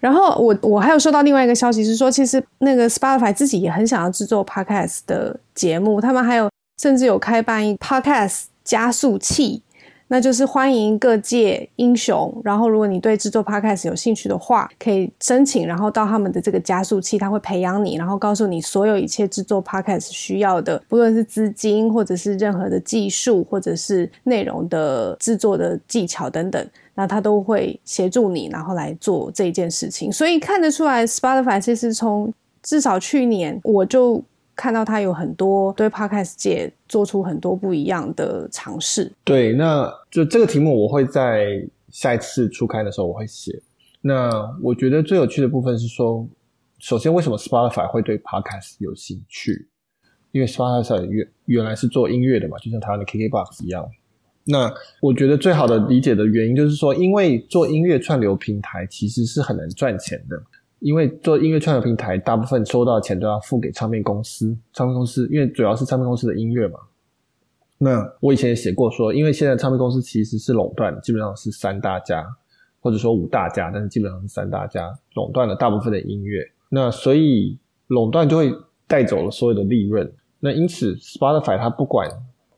[0.00, 6.50] 然后我我还有收到另外一个消息是说，其实那个 Spotify 自己也很想要制作 Podcast 的节目，他们还有
[6.82, 9.62] 甚至有开办一 Podcast 加速器。
[10.12, 12.34] 那就是欢迎各界英雄。
[12.42, 30.10] 然后，如果你对制作 Podcast 有兴趣的话，可以申请，然后到他们的这个加速器，他会培养你，然后告诉你所有一切制作 Podcast 需要的，不论是资金，或者是任何的技术，或者是内容的制作的技巧等等，那他都会协助你，然后来做这一件事情。
[30.10, 34.20] 所以看得出来，Spotify 其实从至少去年我就。
[34.60, 39.10] 看到他有很多对 Podcast 界做出很多不一样的尝试。
[39.24, 43.50] 对，那就这个题目我会在下一次初刊的时候我会写。
[44.02, 44.30] 那
[44.62, 46.28] 我觉得最有趣的部分是说，
[46.78, 49.66] 首先为什么 Spotify 会对 Podcast 有兴趣？
[50.32, 53.88] 因为 Spotify 原原来是做音乐的嘛，就像台湾的 KKBOX 一样。
[54.44, 54.70] 那
[55.00, 60.36] 我觉得最好的理解的原因就是说，因为做音乐串流平台其实是很难赚钱的。
[60.80, 64.56] 因为做音乐串流平台，大部分收到的钱都要付给唱片公司。
[64.72, 66.78] 唱片公司因为主要是唱片公司的音乐嘛。
[67.78, 72.26] 那我以前也写过说，因为现在唱片公司其实是垄断，基本上是三大家，
[72.80, 76.44] 或者说五大家，但是基本上是三大家垄断了大部分的音乐。
[76.68, 78.52] 那所以垄断就会
[78.86, 80.12] 带走了所有的利润。
[80.40, 82.08] 那因此，Spotify 它不管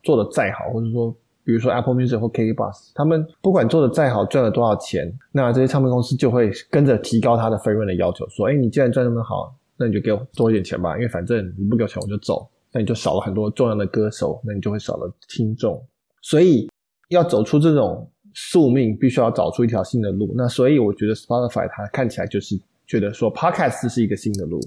[0.02, 1.14] 做的再好，或者说。
[1.44, 15.82] 比如说 Apple Music 或 KKBOX，他们不管做的再好，赚了多少钱，那这些唱片公司就会跟着提高他的分润的要求，说：哎，你既然赚那么好，那你就给我多一点钱吧，因为反正你不给我钱我就走，那你就少了很多重要的歌手，那你就会少了听众。
[16.20, 16.70] 所以
[17.08, 20.32] 要走出这种宿命，必须要找出一条新的路。
[20.36, 24.60] 那所以我觉得 Spotify 它看起来就是觉得说 Podcast 是一个新的路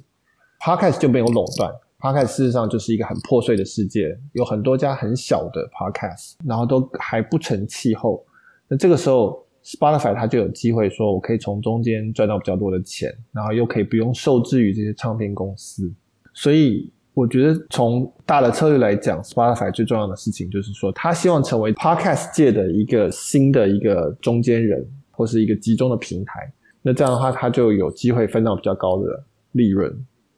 [0.59, 1.73] ，Podcast 就没有垄断。
[2.05, 8.23] Podcast 事实上就是一个很破碎的世界，有很多家很小的 Podcast，然后都还不成气候。
[8.67, 15.91] 那这个时候，Spotify 它就有机会说，我可以从中间赚到比较多的钱，然后又可以不用受制于这些唱片公司。
[16.35, 26.53] 所以，我觉得从大的策略来讲，Spotify 最重要的事情就是说，他希望成为 Podcast 界的一个新的一个中间人，或是一个集中的平台。
[26.83, 29.91] 那这样的话，他就有机会分到比较高的利润。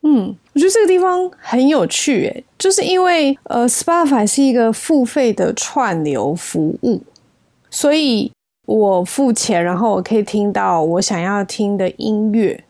[0.09, 7.01] 嗯，我觉得这个地方很有趣，诶，就是因为呃，Spotify 是一个付费的串流服务，
[7.69, 8.31] 所以
[8.65, 12.63] 我付钱，然后我可以听到我想要听的音乐。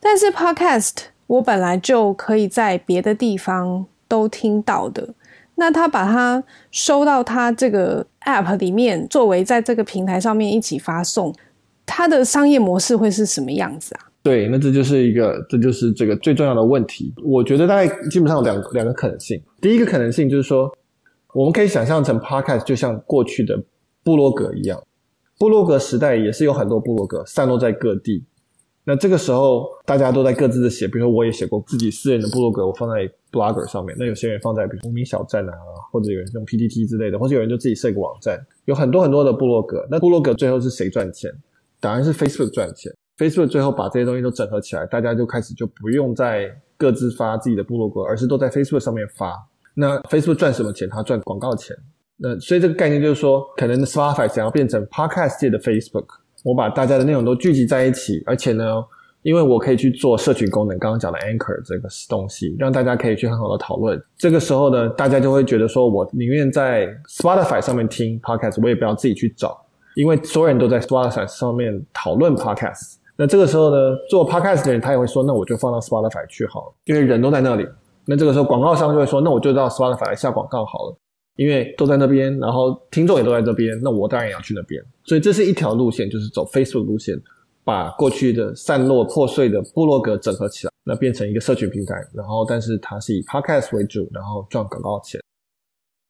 [0.00, 0.92] 但是 Podcast
[1.26, 5.10] 我本来就可以在别的地方都听到的，
[5.56, 11.34] 那他把它收到他这个 App 里面，作为在这个平台上面一起发送，
[11.84, 14.08] 它的商业模式会是什么样子啊？
[14.22, 17.12] 对，那这就是一个，这就是这个最重要的问题。
[17.24, 19.42] 我觉得大概基本上有两两个可能性。
[19.60, 20.72] 第一个可能性就是说，
[21.34, 23.60] 我们可以想象成 Podcast 就像过去的
[24.04, 24.80] 部落格一样，
[25.38, 28.24] 部落格时代也是有很多部落格散落在各地。
[28.84, 33.96] 那这个时候大家都在各自的写，比如说我也写过自己私人的部落格，我放在 Blogger 上面。
[33.98, 35.52] 那有些人放在比如无名小站啊，
[35.90, 39.84] 或者有人用 PTT 之类的，或者有人就自己设个网站，有很多很多的部落格。
[39.90, 41.28] 那部落格最后是谁赚钱？
[41.80, 42.92] 当然是 Facebook 赚钱。
[43.18, 49.34] Facebook 最后把这些东西都整合起来，大家就开始就不用再各自发自己的部落格，而是都在 Facebook 上面发。
[49.74, 50.88] 那 Facebook 赚什么钱？
[50.88, 51.76] 它赚广告钱。
[52.16, 56.06] 那所以这个概念就是说，可能 Spotify 想要变成 Podcast 界的 Facebook，
[56.44, 58.64] 我把大家的内容都聚集在一起，而且呢，
[59.22, 64.00] 因为我可以去做社群功能，刚刚讲的 Anchor 这个东西，让大家可以去很好的讨论。
[64.16, 69.64] 这个时候呢，大家就会觉得说，我宁愿在 Spotify 上面听 Podcast，我也不要自己去找，
[69.96, 72.96] 因为所有人都在 Spotify 上面讨论 Podcast。
[73.22, 77.64] 那这个时候呢，做 podcast 的人他也会说，那我就放到 Spotify 去好了，因为人都在那里。
[78.04, 80.96] 那这个时候广告商就会说，那我就到 Spotify 来下广告好了，
[81.36, 84.82] 因为都在那边，然后听众也都在这边，那我当然也要去那边。
[85.04, 87.16] 所以这是一条路线，就是走 Facebook 路线，
[87.62, 91.94] 把过去的散落破碎的部落格整合起来，那变成一个社群平台。
[92.12, 95.21] 然后，但是它是以 podcast 为主，然后赚广告钱。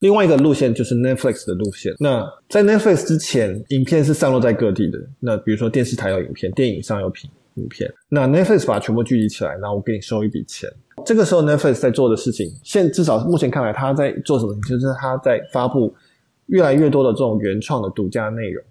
[0.03, 1.95] 另外一个路线就是 Netflix 的路线。
[2.01, 4.99] 那在 Netflix 之前，影片是散落在各地的。
[5.21, 7.31] 那比如说电视台有影片，电影上有影
[7.63, 7.89] 影片。
[8.09, 10.69] 那 Netflix 把它全部聚集起来，然后我给你收一笔钱。
[11.07, 14.53] 这个时候 Netflix 在做的事情，现至少目前看来，他在做什么？
[14.69, 15.95] 就是他在发布
[16.47, 18.65] 越来越多的这种原创的独家内容。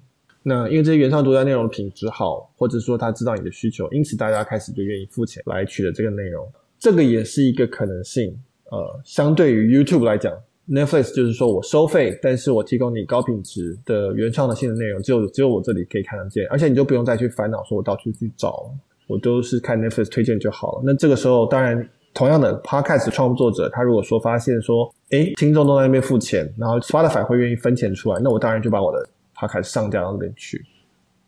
[0.43, 6.45] 那因为这些原创独家内容品质好，或者说他知道你的需求，因此大家开始就愿意付钱来取得这个内容。
[6.77, 8.37] 这个也是一个可能性。
[8.69, 10.33] 呃，相对于 YouTube 来讲。
[10.69, 18.71] Netflix 就是说我收费，但是我提供你高品质的原创的新的内容，只有只有我这里可以看得见，而且你就不用再去烦恼说我到处去找，
[19.07, 20.81] 我都是看 Netflix 推荐就好了。
[20.85, 30.63] 那这个时候，当然同样的 Podcast 创作者，他如果说发现说，诶，听众都在那边付钱，然后 Spotify 会愿意分钱出来，那我当然就把我的 Podcast 上架到那边去。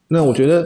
[0.08, 0.66] 那我觉得。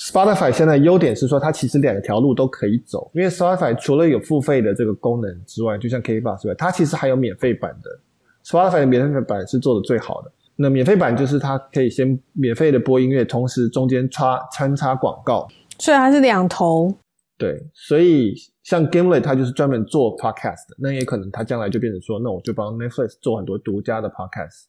[0.00, 8.00] Spotify 现在优点是说，它其实两条路都可以走，因为 Spotify 除了有付费的这个功能之外，就像 KKBOX 之外，它其实还有免费版的。
[8.42, 10.32] Spotify 的免费版是做的最好的。
[10.56, 15.46] 那免费版就是它可以先免费的播音乐，同时中间插穿插广告，
[15.78, 16.94] 所以它是两头。
[17.36, 24.64] 对，所以像 Gamelet 它就是专门做 podcast 的，那也可能它将来就变成说，那我就帮 Netflix 做很多独家的 podcast，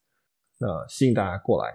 [0.59, 1.71] 那吸引大家过来。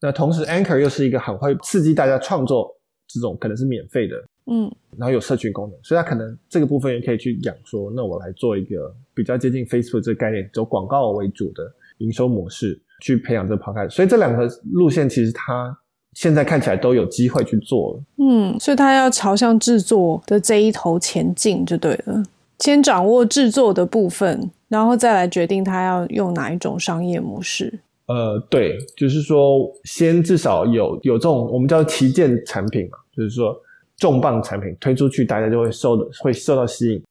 [0.00, 2.74] 那同时 Anchor 又是一个很会刺激大家创作
[3.06, 11.64] 这种可能是免费的，嗯，然后有社群功能，所以它可能这个部分也可以去讲说，那我来做一个比较接近 Facebook 这个概念，走广告为主的
[11.98, 12.80] 营收模式。
[13.02, 15.74] 去培养这个 podcast，所以这两个路线其实它
[16.12, 18.02] 现在看起来都有机会去做了。
[18.18, 22.22] 嗯，所以它要朝向制作的这一头前进就对了。
[22.58, 27.80] 先掌握制作的部分，然后再来决定它要用哪一种商业模式。
[28.12, 33.56] 呃，对，就是说先至少有有这种我们叫旗舰产品嘛，就是说
[33.96, 37.02] 重磅产品推出去，大家就会受的会受到吸引。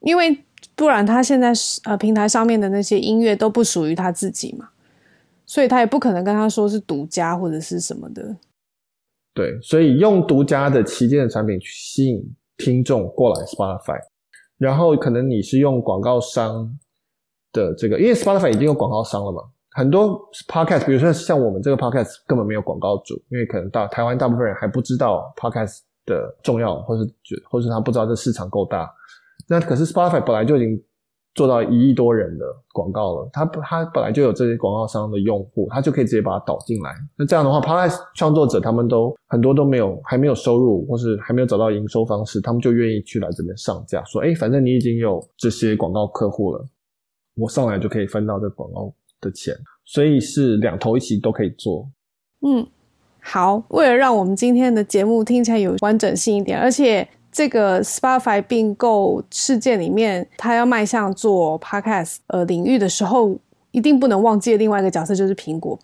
[0.00, 0.36] 因为
[0.74, 1.52] 不然他现在
[1.84, 4.68] 呃平台上面的那些音乐都不属于他自己嘛。
[5.44, 8.36] 所以他也不可能跟他说是独家或者是什么的，
[9.34, 12.22] 对，所以用独家的旗舰的产品去吸引
[12.56, 13.98] 听众过来 Spotify，
[14.56, 16.72] 然后可能你是用广告商
[17.52, 19.42] 的这个，因为 Spotify 已经有广告商了嘛，
[19.74, 28.90] 很多 Podcast，比如说像我们这个 Podcast 根本没有广告主，因为可能大台湾大部分人还不知道 Podcast 的重要，或是觉，或是他不知道这市场够大，
[29.48, 30.82] 那可是 Spotify 本来就已经。
[31.34, 32.44] 做到一亿多人的
[32.74, 36.92] 广告了，他他本来就有这些广告商的用户，他就可以直接把它导进来。
[37.16, 46.62] 那这样的话，Podcast 创作者他们都很多都没有还没有收入，或是还没有找到营收方式，他们就愿意去来这边上架，说：“哎，反正你已经有这些广告客户了，
[47.34, 48.92] 我上来就可以分到这广告
[49.22, 49.54] 的钱。”
[49.86, 51.88] 所以是两头一起都可以做。
[52.46, 52.66] 嗯，
[53.20, 57.08] 好，为了让我们今天的节目听起来有完整性一点，而且。
[57.34, 63.38] 这个 Spotify 并购事件里面，他要迈向做 Podcast 呃领域的时候，
[63.70, 65.80] 一定不能忘记另外一个角色就是苹果。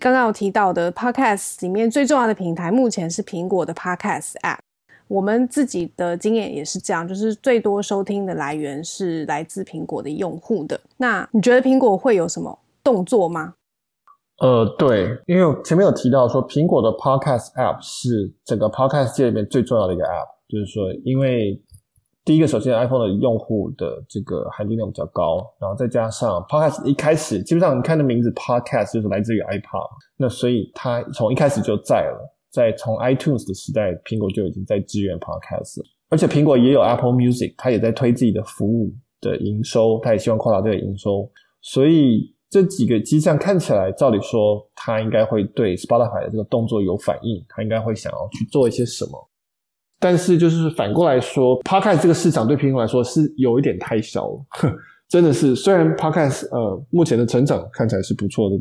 [0.00, 4.60] 刚刚有提到的 Podcast 里面最重要的平台，目前是苹果的 Podcast App。
[5.08, 10.80] 我们自己的经验也是这样，就是最多收听的来源是来自苹果的用户的。
[10.96, 13.54] 那你觉得苹果会有什么动作吗？
[14.38, 20.28] 呃，对，因为前面有提到说，苹果的 Podcast App 是整个 Podcast 界里面最重要的一个 App。
[20.48, 21.62] 就是说，因为
[22.24, 35.80] 第一个，首先 iPhone 的用户的这个含金量比较高，然后再加上 Podcast 一开始基本上你看的名字 Podcast 就是来自于 iPod，那所以它从一开始就在了，在从 iTunes 的时代，苹果就已经在支援 Podcast，
[36.10, 41.30] 而且苹果也有 Apple Music，它也在推自己的服务的营收，它也希望扩大这个营收，
[41.62, 49.28] 所以这几个迹象看起来，照理说它应该会对 Spotify 的这个动作有反应，它应该会想要去做一些什么。
[49.98, 54.44] 但是，就是反过来说，Podcast 这个市场对苹果来说是有一点太小了，
[55.08, 55.54] 真的是。
[55.54, 58.58] 虽然 Podcast 呃目前的成长看起来是不错的，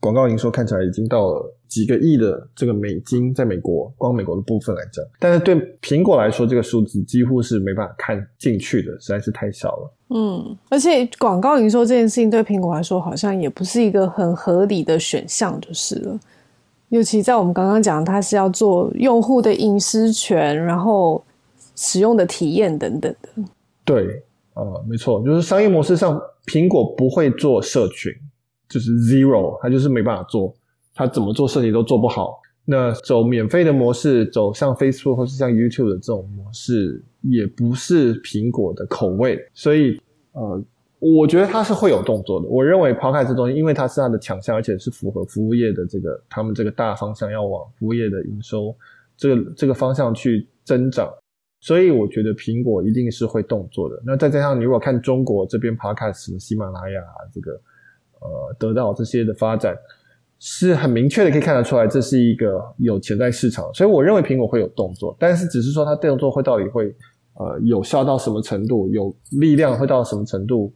[0.00, 9.92] 广告营收看起来已经到了几个亿的这个美金，在美国光美国的部分来讲，但是对苹果来说，这个数字几乎是没办法看进去的，实在是太小了。
[10.10, 16.20] 嗯，而且广告营收这件事情对苹果来说，好像也不是一个很合理的选项，就是了。
[16.90, 21.24] 尤其在我们刚刚讲，它是要做用户的隐私权，然后
[21.74, 23.42] 使用的体验等等的。
[23.84, 24.22] 对，
[24.54, 28.12] 呃，没错，就是商业模式上，苹果不会做社群，
[28.68, 30.54] 就是 zero，它就是没办法做，
[30.94, 32.40] 它怎么做设计都做不好。
[32.64, 40.00] 那走免费的模式，走像 Facebook 或是像 YouTube 的这种模式，也不是苹果的口味，所以，
[40.32, 40.62] 呃。
[41.00, 42.48] 我觉得它是会有动作的。
[42.48, 48.74] 我认为 Podcast 这东西，因为它是它的强项，而且是符合服务业的这个他们这个大方向，要往服务业的营收
[49.14, 51.12] 这个这个方向去增长，
[51.60, 54.02] 所以我觉得苹果一定是会动作的。
[54.02, 57.52] 那再加上你如果看中国这边 Podcast 喜马拉雅这个
[58.20, 59.76] 呃得到这些的发展，
[60.38, 63.64] 是很明确的可以看得出来，这是一个有潜在市场。
[63.74, 66.86] 所以我认为苹果会有动作，但是只是说它动作会到底会
[67.38, 70.72] 呃有效到什么程度，有力量会到什么程度。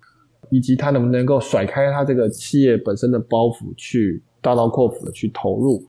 [0.50, 5.84] 以及它能不能够甩开它这个企业本身的包袱，去大刀阔斧的去投入，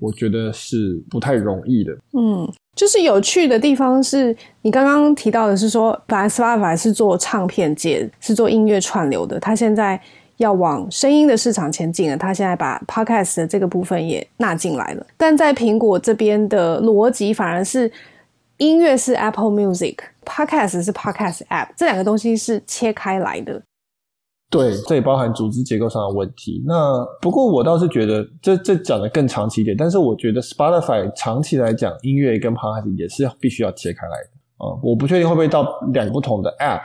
[0.00, 1.92] 我觉得是不太容易的。
[2.16, 10.00] 嗯，就是有趣的地方是你刚刚提到的是说，本来 Spotify 是做唱片界，是做音乐串流的，他现在
[10.40, 15.06] 要往声音的市场前进了，他现在把 Podcast 的这个部分也纳进来了。
[15.16, 17.90] 但在苹果这边的逻辑反而是，
[18.56, 23.60] 音乐是 Apple Music，Podcast 是 Podcast App，这两个东西是切开来的。
[24.50, 26.62] 对，这也包含组织结构上的问题。
[26.66, 36.82] 那不过我倒是觉得这这讲的更长期一点，但是我觉得 Spotify 长期来讲，音乐跟 Podcast 也是必须要切开来的啊、我不确定会不会到两个不同的 App，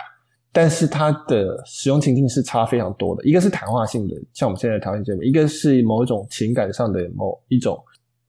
[0.55, 3.21] 但是它的使用情境是差非常多的。
[3.25, 7.77] 一个是谈话性的，像我们现在谈话节目；一个是某一种情感上的某一种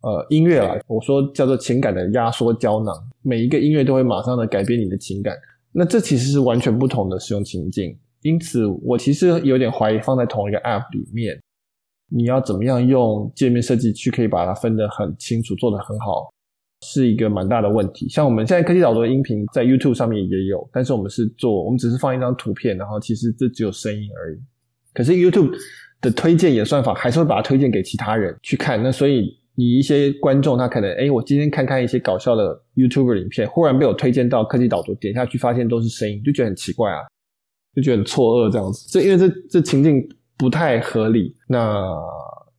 [0.01, 5.37] 呃音乐啊，我说叫做情感的压缩胶囊，每一个音乐都会马上的改变你的情感。
[5.71, 7.97] 那这其实是完全不同的使用情境。
[8.23, 11.41] 因此，我其实有点怀疑，放在同一个 App 里面，
[12.11, 16.29] 你要怎么样用界面设计去可以把它分得很清楚，做得很好，
[16.87, 18.09] 是一个蛮大的问题。
[18.09, 24.39] 像我们现在科技导读的音频在 YouTube 上面也有，但是我们是做，我们只是放一张图片，然后其实这只有声音而已。
[24.95, 25.53] 可是 YouTube
[26.01, 28.83] 的推荐演算法还是会把它推荐给其他人去看。
[28.83, 36.99] 那所以你一些观众他可能，诶，我今天看看一些搞笑的 YouTuber 影片，忽然被我推荐到科技导读，点下去发现都是声音，就觉得很奇怪啊。
[37.75, 40.03] 就觉得很错愕这样子，这因为这这情境
[40.39, 41.37] 不太合理。
[41.47, 41.85] 那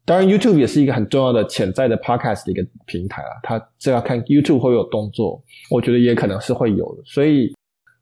[0.08, 3.28] 当然，YouTube 也是一个很重要的潜在的 Podcast 的一个平台啊。
[3.44, 7.04] 它这要看 YouTube 会有动作，我觉得也可能是会有的。
[7.06, 7.54] 所以，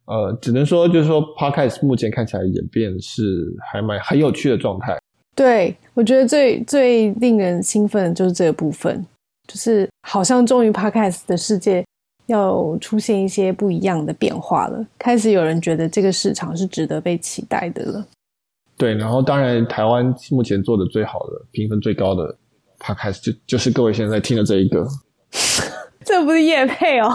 [0.05, 4.95] 呃，只能说就是说，Podcast 目前看起来演变是还蛮很有趣的状态。
[5.35, 9.03] 对，我觉得最最令人兴奋的就是这个部分，
[9.47, 11.83] 就是好像终于 Podcast 的世界。
[12.27, 18.07] 要出现一些不一样的变化了，开始有人觉得这个市场是值得被期待的了。
[18.77, 22.35] 对，然后当然台湾目前做的最好的、评分最高的
[22.79, 24.85] Podcast 就就是各位现在听的这一个。
[26.05, 27.09] 这不是业配哦，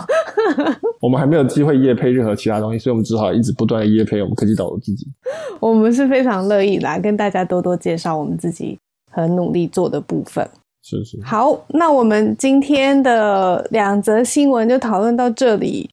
[1.00, 5.06] 我们还没有机会业配任何其他东西，所以我们只好一直不断的业配我们科技岛读自己。
[5.60, 8.76] 我们是非常乐意来跟大家多多介绍我们自己
[9.12, 10.44] 很努力做的部分。
[10.82, 11.20] 是是。
[11.22, 15.88] 好，那我们今天的两则新闻就讨论到这里。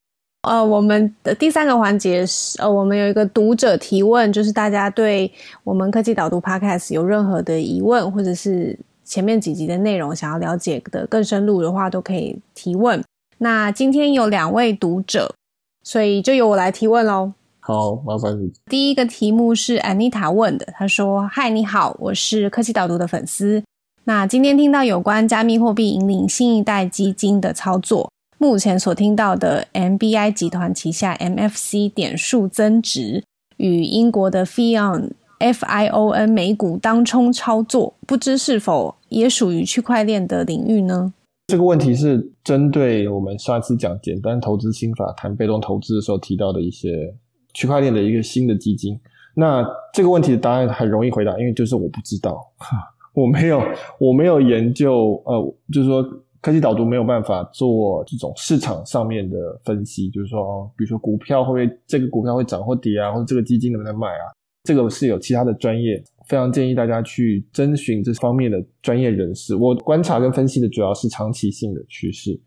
[0.48, 5.32] 呃，我们的第三个环节是，呃，我们有一个读者提问，就是大家对
[5.64, 13.04] 我们科技导读 Podcast 有任何的疑问，或者是前面几集的内容想要了解的更深入的话，都可以提问。
[13.40, 15.36] 那今天有两位读者，
[15.84, 17.34] 所以就由我来提问喽。
[17.60, 18.52] 好，麻烦你。
[18.70, 23.62] 第一个题目是 Anita 问的，她说：“嗨，你好，我是科技导读的粉丝。”
[24.06, 28.10] 那今天听到有关加密货币引领新一代基金的操作，
[28.40, 33.24] 目前所听到的 MBI 集团旗下 MFC 点数增值
[33.58, 41.14] 与英国的 Fion FION 美股当冲操作，不知是否也属于区块链的领域呢？
[41.48, 47.16] 这个问题是针对我们上次讲简单投资心法谈被动投资的时候提到的一些
[47.54, 49.00] 区块链的一个新的基金。
[49.36, 52.40] 那这个问题的答案很容易回答，因为就是我不知道。
[53.14, 53.62] 我没有，
[54.00, 56.04] 我没有研究，呃，就是说
[56.42, 64.26] 科技导读没有办法做这种市场上面的分析，就是说，比如说股票会不会这个股票会涨或跌啊，或者这个基金能不能买啊，
[64.64, 69.56] 这个是有其他的专业，非常建议大家去征询这方面的专业人士。
[69.56, 72.40] 我观察跟分析的主要是长期性的趋势，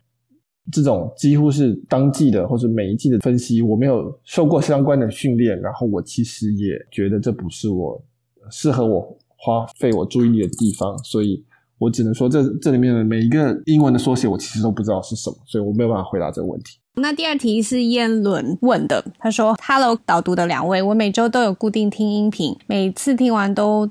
[0.72, 8.03] 这种几乎是当季的或者每一季的分析，我没有受过相关的训练，然后我其实也觉得这不是我
[8.51, 9.18] 适合我。
[9.43, 11.43] 花费我注意力的地方，所以
[11.81, 16.78] 我只能说这这里面的每一个英文的缩写，我其实都不知道是什么，所以我没有办法回答这个问题。
[16.97, 23.91] 那第二题是燕伦问的，他说：“Hello，导读的两位，我每周都有固定听音频，每次听完都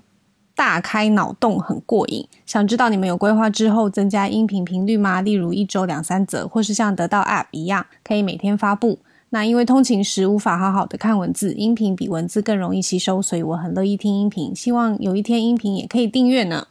[0.56, 2.28] 大开脑洞，很过瘾。
[2.46, 5.22] 想知道你们有规划之后增加音频频率吗？
[5.22, 9.00] 例如一周两三则，或是像得到 App 一样，可以每天发布。”
[9.32, 14.56] 那因为通勤时无法好好的看文字，音频比文字更容易吸收，所以我很乐意听音频。
[14.56, 16.68] 希望有一天音频也可以订阅呢。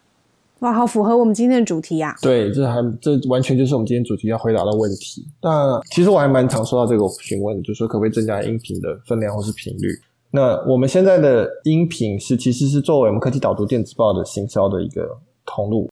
[0.61, 2.15] 哇，好符合我们今天的主题啊！
[2.21, 5.25] 对，这还这完全就是我们今天主题要回答的问题。
[5.41, 9.89] 那其实我还蛮常收到这个询问，就是说可不可以增加音频的分量或是频率？
[10.31, 15.09] 那我们现在的音频是其实是作为我们科技导读电子报的行销的一个
[15.47, 15.89] 通路，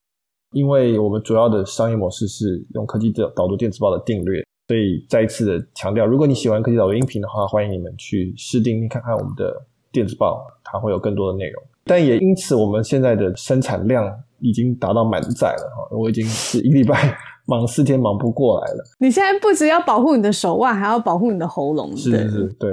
[0.52, 4.44] 因为我们主要的商业模式是用科技导导读电子报的订阅。
[4.68, 9.62] 所以再一次的强调，如果你喜欢科技导读音频的话，欢迎你们去试订看看我们的
[9.92, 11.62] 电子报，它会有更多的内容。
[11.84, 17.16] 但也因此，我们现在的生产量已经达到满载了哈，我已经是一个礼拜
[17.46, 18.84] 忙四天忙不过来了。
[18.98, 21.96] 你现在不只要保护你的手腕，还要保护你的喉咙。
[21.96, 22.70] 是是是，对，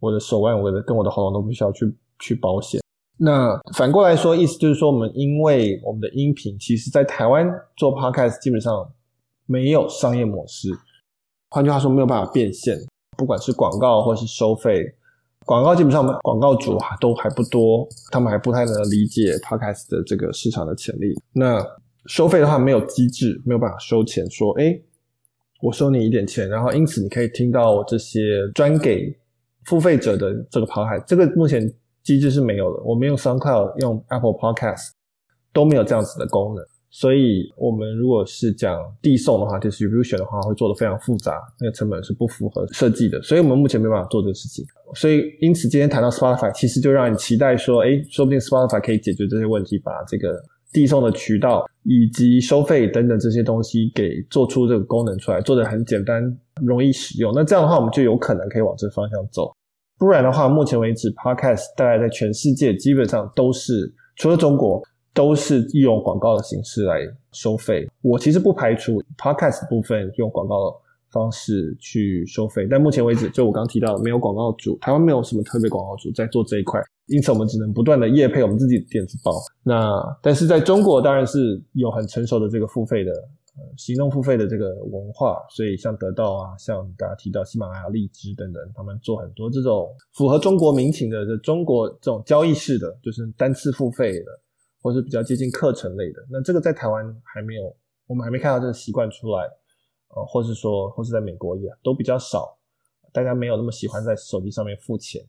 [0.00, 2.80] 我的手腕，我的跟我的喉咙都不需要去去保险。
[3.18, 7.46] 那反过来说，意思就是说，我们因为我们的音频，其实在台湾
[7.76, 8.90] 做 Podcast 基本上
[9.46, 10.70] 没有商业模式。
[11.50, 12.76] 换句话说，没有办法变现，
[13.16, 14.94] 不管是广告或是收费，
[15.44, 21.14] 广告基本上广告主都还不多，他们还不太能理解 Podcast 的这个市场的潜力。
[21.32, 21.64] 那
[22.06, 24.78] 收费的话，没有机制，没有办法收钱，说，哎，
[25.60, 28.20] 我收你一点钱，然后因此你可以听到我这些
[28.54, 29.16] 专给
[29.64, 31.72] 付费者的这个 Podcast，这个目前
[32.02, 32.82] 机制是没有的。
[32.82, 34.90] 我们用 SoundCloud、用 Apple Podcast
[35.52, 36.64] 都没有这样子的功能。
[36.94, 44.62] 所以我们如果是讲递送的话，distribution 的话，会做得非常复杂，那个成本是不符合设计的，所以我们目前没办法做这个事情。
[44.94, 50.38] 所以因此今天谈到 Spotify，其实就让你期待说，诶，说不定 Spotify 可以解决这些问题，把这个
[50.70, 56.22] 递送的渠道以及收费等等这些东西给做出这个功能出来，做得很简单、
[56.60, 57.32] 容易使用。
[57.34, 59.50] 那这样的话，我们就有可能可以往这方向走。
[59.98, 64.82] 不然的话，目前为止，Podcast 大概在全世界基本上都是除了中国。
[65.14, 67.88] 都是用广告的形式来收费。
[68.00, 70.74] 我其实不排除 Podcast 部分用广告
[71.10, 79.32] 方式去收费，但目前为止，就我刚提到，没有广告主，台湾没有什么特别广告主在做这一块，因此我们只能不断的业配我们自己的电子报。
[79.62, 94.40] 那但是在中国，当然是有很成熟的这个付费的呃行动付费的这个文化，所以像得到啊，像大家提到喜马拉雅、荔枝等等，他们做很多这种符合中国民情的，这中国这种交易式的，就是单次付费的。
[94.82, 97.74] 或是比较接近课程类的，那这个在台湾还没有，
[98.08, 99.44] 我们还没看到这个习惯出来，
[100.08, 102.58] 呃，或是说，或是在美国也都比较少，
[103.12, 105.24] 大家没有那么喜欢在手机上面付钱，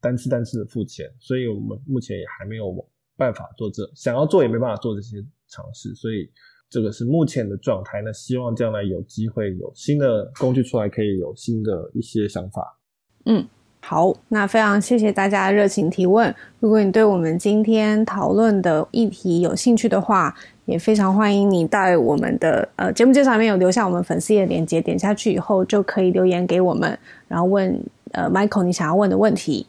[0.00, 2.72] 单次单次的付钱，所以我们目前也还没有
[3.16, 5.16] 办法做这，想要做也没办法做这些
[5.48, 6.30] 尝试，所以
[6.70, 8.00] 这个是目前的状态。
[8.02, 12.78] 那希望将来有机会有新的工具出来，可以有新的一些想法。
[13.26, 13.48] 嗯。
[13.84, 16.32] 好，那非常谢谢大家的热情提问。
[16.60, 20.32] 如果你对我们今天讨论的议题有兴趣的话，
[20.66, 27.76] 也非常欢迎你在我们的呃节目介绍里面有留下我们粉丝页链接，点下去以后就可以留言给我们，然后问
[28.12, 29.66] 呃 Michael 你想要问的问题。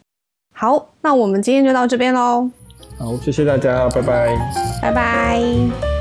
[0.54, 2.50] 好，那我们今天就到这边喽。
[3.00, 4.38] 好，谢谢大家，拜拜，
[4.80, 5.93] 拜拜。